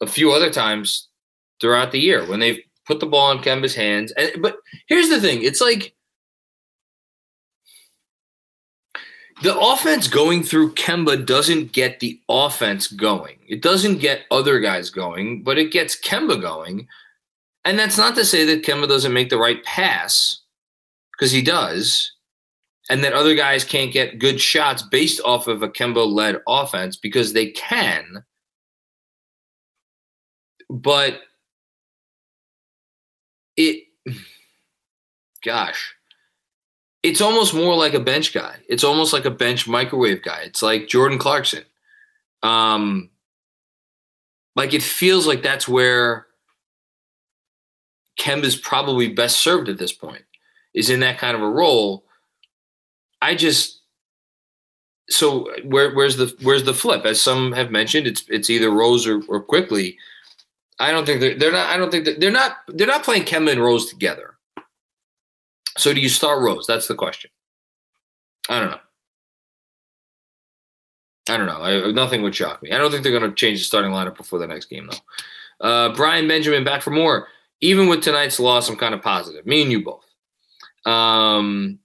[0.00, 1.08] a few other times
[1.60, 4.10] throughout the year when they've put the ball in Kemba's hands.
[4.12, 4.56] And, but
[4.86, 5.94] here's the thing: it's like
[9.42, 13.36] the offense going through Kemba doesn't get the offense going.
[13.46, 16.88] It doesn't get other guys going, but it gets Kemba going.
[17.64, 20.40] And that's not to say that Kemba doesn't make the right pass,
[21.12, 22.12] because he does
[22.90, 26.96] and that other guys can't get good shots based off of a Kemba led offense
[26.96, 28.24] because they can.
[30.68, 31.20] But
[33.56, 33.84] it,
[35.44, 35.94] gosh,
[37.04, 38.56] it's almost more like a bench guy.
[38.68, 40.40] It's almost like a bench microwave guy.
[40.40, 41.64] It's like Jordan Clarkson.
[42.42, 43.10] Um,
[44.56, 46.26] like it feels like that's where
[48.18, 50.24] Kemba's probably best served at this point,
[50.74, 52.04] is in that kind of a role
[53.22, 53.80] I just
[55.08, 57.04] so where where's the where's the flip?
[57.04, 59.98] As some have mentioned, it's it's either Rose or, or Quickley.
[60.78, 61.68] I don't think they're, they're not.
[61.68, 62.58] I don't think they're not.
[62.68, 64.36] They're not playing Kemba and Rose together.
[65.76, 66.66] So do you start Rose?
[66.66, 67.30] That's the question.
[68.48, 68.80] I don't know.
[71.28, 71.60] I don't know.
[71.60, 72.72] I, nothing would shock me.
[72.72, 75.66] I don't think they're going to change the starting lineup before the next game, though.
[75.66, 77.28] Uh, Brian Benjamin back for more.
[77.60, 79.46] Even with tonight's loss, I'm kind of positive.
[79.46, 80.06] Me and you both.
[80.86, 81.78] Um,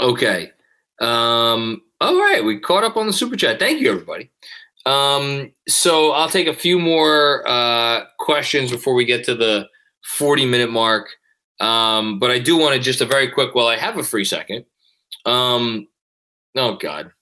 [0.00, 0.50] Okay.
[1.00, 3.58] Um, all right, we caught up on the super chat.
[3.58, 4.30] Thank you, everybody.
[4.86, 9.66] Um, so I'll take a few more uh, questions before we get to the
[10.04, 11.08] 40 minute mark.
[11.60, 14.24] Um, but I do want to just a very quick, while I have a free
[14.24, 14.64] second.
[15.24, 15.88] Um,
[16.56, 17.12] oh, God.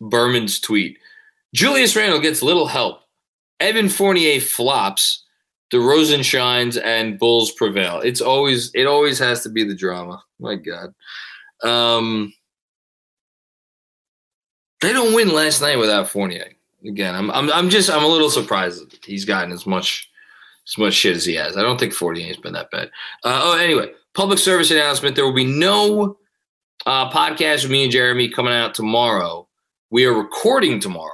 [0.00, 0.98] Berman's tweet.
[1.54, 3.00] Julius Randle gets little help.
[3.58, 5.24] Evan Fournier flops.
[5.72, 8.00] DeRozan shines and Bulls prevail.
[8.00, 10.22] It's always it always has to be the drama.
[10.40, 10.92] My God.
[11.62, 12.32] Um,
[14.80, 16.52] they don't win last night without Fournier.
[16.86, 20.08] Again, I'm I'm I'm just I'm a little surprised he's gotten as much
[20.66, 21.56] as much shit as he has.
[21.56, 22.90] I don't think Fournier's been that bad.
[23.22, 26.16] Uh, oh, anyway, public service announcement: there will be no
[26.86, 29.46] uh, podcast with me and Jeremy coming out tomorrow.
[29.90, 31.12] We are recording tomorrow,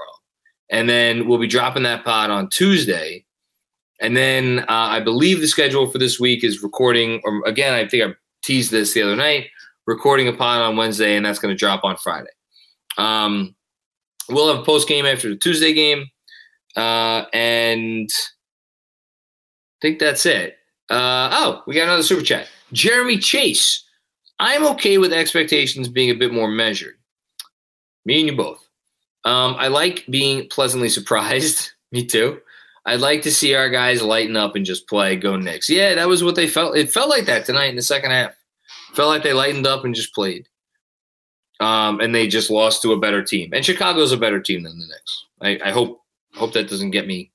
[0.71, 3.25] and then we'll be dropping that pod on Tuesday.
[4.01, 7.21] And then uh, I believe the schedule for this week is recording.
[7.25, 9.49] Or again, I think I teased this the other night
[9.87, 12.31] recording a on Wednesday, and that's going to drop on Friday.
[12.99, 13.55] Um,
[14.29, 16.07] we'll have a post game after the Tuesday game,
[16.77, 20.57] uh, and I think that's it.
[20.91, 22.49] Uh, oh, we got another super chat.
[22.73, 23.83] Jeremy Chase.
[24.39, 26.97] I'm okay with expectations being a bit more measured.
[28.05, 28.63] Me and you both.
[29.25, 31.71] Um, I like being pleasantly surprised.
[31.93, 32.41] Me too.
[32.85, 35.69] I'd like to see our guys lighten up and just play, go Knicks.
[35.69, 36.77] Yeah, that was what they felt.
[36.77, 38.33] It felt like that tonight in the second half.
[38.97, 40.49] Felt like they lightened up and just played.
[41.61, 43.51] Um, and they just lost to a better team.
[43.53, 45.25] And Chicago's a better team than the Knicks.
[45.43, 46.01] I, I hope
[46.35, 47.31] hope that doesn't get me,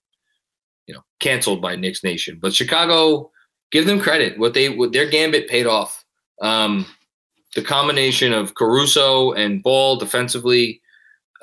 [0.88, 2.40] you know, canceled by Knicks Nation.
[2.42, 3.32] But Chicago
[3.72, 4.40] give them credit.
[4.40, 6.04] What they what their gambit paid off.
[6.42, 6.88] Um,
[7.56, 10.82] the combination of Caruso and Ball defensively,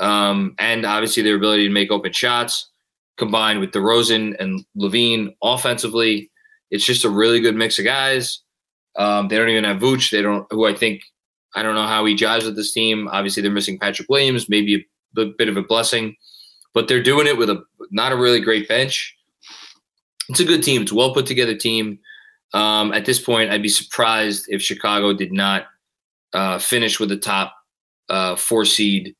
[0.00, 2.70] um, and obviously their ability to make open shots,
[3.18, 6.30] combined with DeRozan and LaVine offensively,
[6.72, 8.40] it's just a really good mix of guys.
[8.99, 10.11] Um, they don't even have Vooch.
[10.11, 11.03] They don't, who I think,
[11.55, 13.09] I don't know how he jives with this team.
[13.09, 14.86] Obviously, they're missing Patrick Williams, maybe
[15.16, 16.16] a, bit of a blessing,
[16.74, 19.16] but they're doing it with a not a really great bench.
[20.28, 20.82] It's a good team.
[20.82, 22.01] It's a well put together team.
[22.53, 25.66] Um, at this point, I'd be surprised if Chicago did not
[26.32, 27.55] uh, finish with the top
[28.09, 29.14] uh, four seed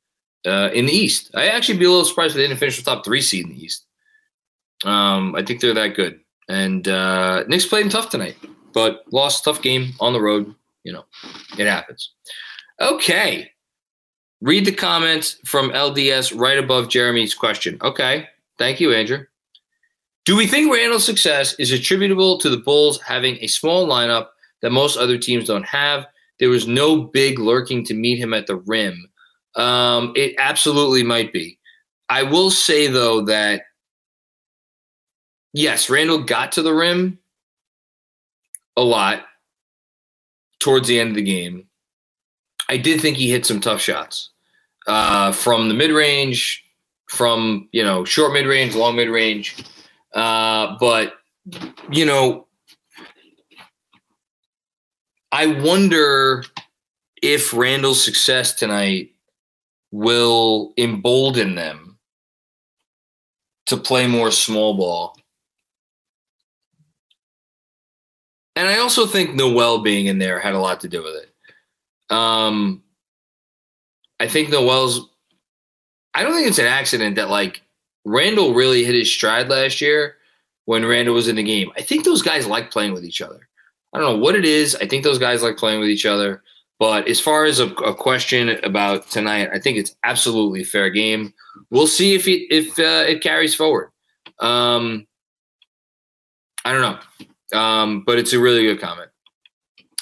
[0.47, 1.31] uh, in the East.
[1.35, 3.53] I actually be a little surprised if they didn't finish the top three seed in
[3.53, 3.87] the East.
[4.85, 6.21] Um, I think they're that good.
[6.49, 8.37] And uh, Knicks played tough tonight,
[8.79, 10.55] but lost tough game on the road.
[10.85, 11.05] You know,
[11.59, 12.13] it happens.
[12.81, 13.51] Okay.
[14.41, 17.77] Read the comments from LDS right above Jeremy's question.
[17.83, 18.29] Okay.
[18.57, 19.25] Thank you, Andrew.
[20.25, 24.29] Do we think Randle's success is attributable to the Bulls having a small lineup
[24.63, 26.07] that most other teams don't have?
[26.39, 29.09] There was no big lurking to meet him at the rim.
[29.57, 31.59] Um, it absolutely might be.
[32.09, 33.63] I will say, though, that
[35.53, 37.19] yes, Randle got to the rim
[38.79, 39.25] a lot
[40.61, 41.67] towards the end of the game.
[42.71, 44.31] I did think he hit some tough shots
[44.87, 46.65] uh, from the mid range,
[47.07, 49.57] from you know short mid range, long mid range.
[50.15, 51.15] Uh, but
[51.91, 52.47] you know,
[55.33, 56.45] I wonder
[57.21, 59.11] if Randle's success tonight
[59.91, 61.99] will embolden them
[63.67, 65.17] to play more small ball
[68.59, 71.33] And I also think Noel being in there had a lot to do with it.
[72.13, 72.83] Um,
[74.19, 75.09] I think Noel's.
[76.13, 77.63] I don't think it's an accident that like
[78.05, 80.17] Randle really hit his stride last year
[80.65, 81.71] when Randle was in the game.
[81.77, 83.49] I think those guys like playing with each other.
[83.93, 84.75] I don't know what it is.
[84.75, 86.43] I think those guys like playing with each other.
[86.81, 91.33] But as far as a, a question about tonight, I think it's absolutely fair game.
[91.71, 93.93] We'll see if it if uh, it carries forward.
[94.41, 95.07] Um,
[96.65, 97.28] I don't know.
[97.53, 99.11] Um, but it's a really good comment.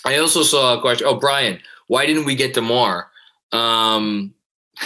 [0.05, 1.07] I also saw a question.
[1.09, 3.11] Oh, Brian, why didn't we get Demar?
[3.53, 4.35] Um,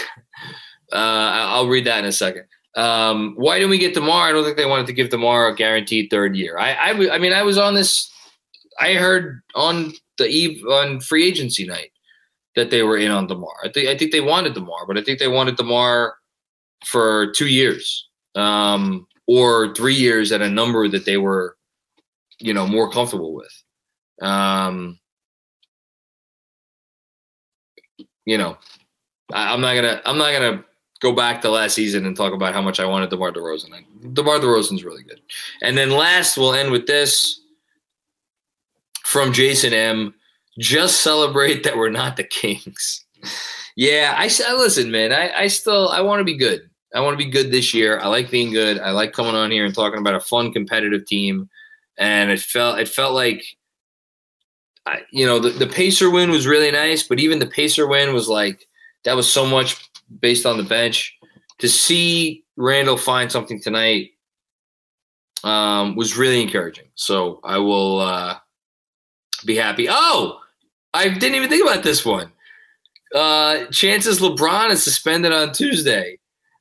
[0.91, 2.45] uh, I'll read that in a second.
[2.75, 4.29] Um, why didn't we get Demar?
[4.29, 6.57] I don't think they wanted to give Demar a guaranteed third year.
[6.57, 8.09] I, I, mean, I was on this.
[8.79, 11.91] I heard on the eve on free agency night
[12.55, 13.53] that they were in on Demar.
[13.63, 16.15] I think I think they wanted Demar, but I think they wanted Demar
[16.85, 21.57] for two years um, or three years at a number that they were
[22.41, 23.63] you know more comfortable with.
[24.21, 24.99] Um,
[28.25, 28.57] you know,
[29.33, 30.63] I, am not gonna I'm not gonna
[31.01, 33.73] go back to last season and talk about how much I wanted DeMar DeRozan.
[33.73, 33.83] I,
[34.13, 35.19] DeMar DeRozan's really good.
[35.61, 37.41] And then last, we'll end with this
[39.05, 40.13] from Jason M.
[40.59, 43.05] Just celebrate that we're not the Kings.
[43.75, 45.11] yeah, I, I listen, man.
[45.11, 46.69] I, I still I want to be good.
[46.93, 47.99] I want to be good this year.
[47.99, 48.79] I like being good.
[48.79, 51.49] I like coming on here and talking about a fun, competitive team
[52.01, 53.41] and it felt it felt like
[55.11, 58.27] you know the, the pacer win was really nice but even the pacer win was
[58.27, 58.67] like
[59.03, 59.89] that was so much
[60.19, 61.17] based on the bench.
[61.59, 64.11] To see Randle find something tonight
[65.43, 66.87] um, was really encouraging.
[66.95, 68.37] So i will uh,
[69.45, 69.87] be happy.
[69.89, 70.39] Oh!
[70.93, 72.31] I didn't even think about this one.
[73.15, 76.17] Uh, chances lebron is suspended on tuesday.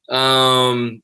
[0.09, 1.03] Um,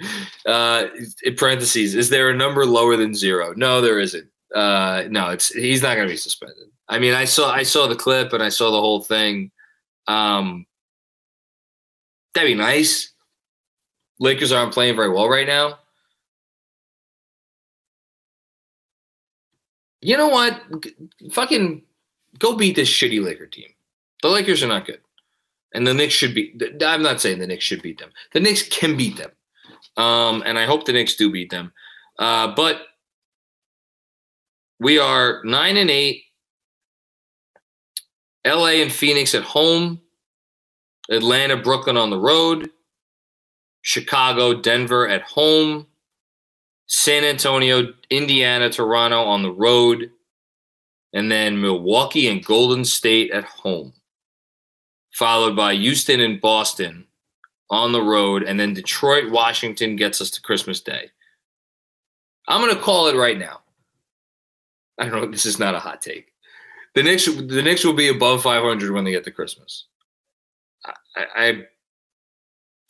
[0.46, 0.86] uh,
[1.22, 3.52] in parentheses, is there a number lower than zero?
[3.56, 4.28] No, there isn't.
[4.54, 6.68] Uh, no, it's he's not going to be suspended.
[6.88, 9.50] I mean, I saw I saw the clip and I saw the whole thing.
[10.06, 10.66] Um,
[12.34, 13.12] that'd be nice.
[14.18, 15.78] Lakers aren't playing very well right now.
[20.00, 20.62] You know what?
[21.32, 21.82] Fucking
[22.38, 23.68] go beat this shitty Laker team.
[24.22, 25.00] The Lakers are not good.
[25.74, 28.10] And the Knicks should be I'm not saying the Knicks should beat them.
[28.32, 29.30] The Knicks can beat them.
[29.98, 31.72] Um, and I hope the Knicks do beat them.
[32.18, 32.82] Uh, but
[34.80, 36.22] we are nine and eight.
[38.46, 40.00] LA and Phoenix at home.
[41.10, 42.70] Atlanta, Brooklyn on the road.
[43.82, 45.86] Chicago, Denver at home.
[46.86, 50.10] San Antonio, Indiana, Toronto on the road.
[51.12, 53.94] And then Milwaukee and Golden State at home.
[55.12, 57.07] Followed by Houston and Boston
[57.70, 61.10] on the road, and then Detroit, Washington gets us to Christmas Day.
[62.46, 63.60] I'm going to call it right now.
[64.98, 65.30] I don't know.
[65.30, 66.32] This is not a hot take.
[66.94, 69.84] The Knicks, the Knicks will be above 500 when they get to Christmas.
[70.84, 70.92] I,
[71.36, 71.62] I,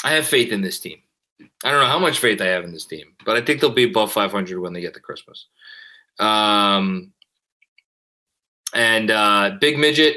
[0.05, 0.99] I have faith in this team.
[1.65, 3.71] I don't know how much faith I have in this team, but I think they'll
[3.71, 5.47] be above 500 when they get to Christmas.
[6.19, 7.13] Um,
[8.75, 10.17] and uh, Big Midget,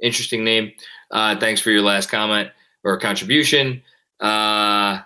[0.00, 0.72] interesting name.
[1.10, 2.50] Uh, thanks for your last comment
[2.84, 3.82] or a contribution.
[4.20, 5.00] Uh,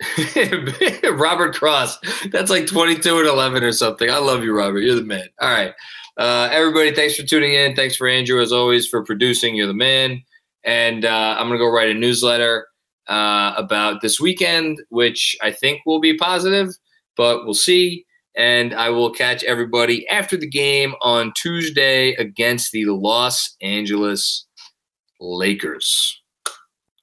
[1.12, 1.98] Robert Cross,
[2.30, 4.08] that's like 22 and 11 or something.
[4.10, 4.80] I love you, Robert.
[4.80, 5.28] You're the man.
[5.40, 5.74] All right.
[6.16, 7.74] Uh, everybody, thanks for tuning in.
[7.74, 9.54] Thanks for Andrew, as always, for producing.
[9.54, 10.22] You're the man.
[10.64, 12.66] And uh, I'm going to go write a newsletter
[13.08, 16.68] uh, about this weekend, which I think will be positive,
[17.16, 18.04] but we'll see.
[18.36, 24.46] And I will catch everybody after the game on Tuesday against the Los Angeles
[25.20, 26.19] Lakers.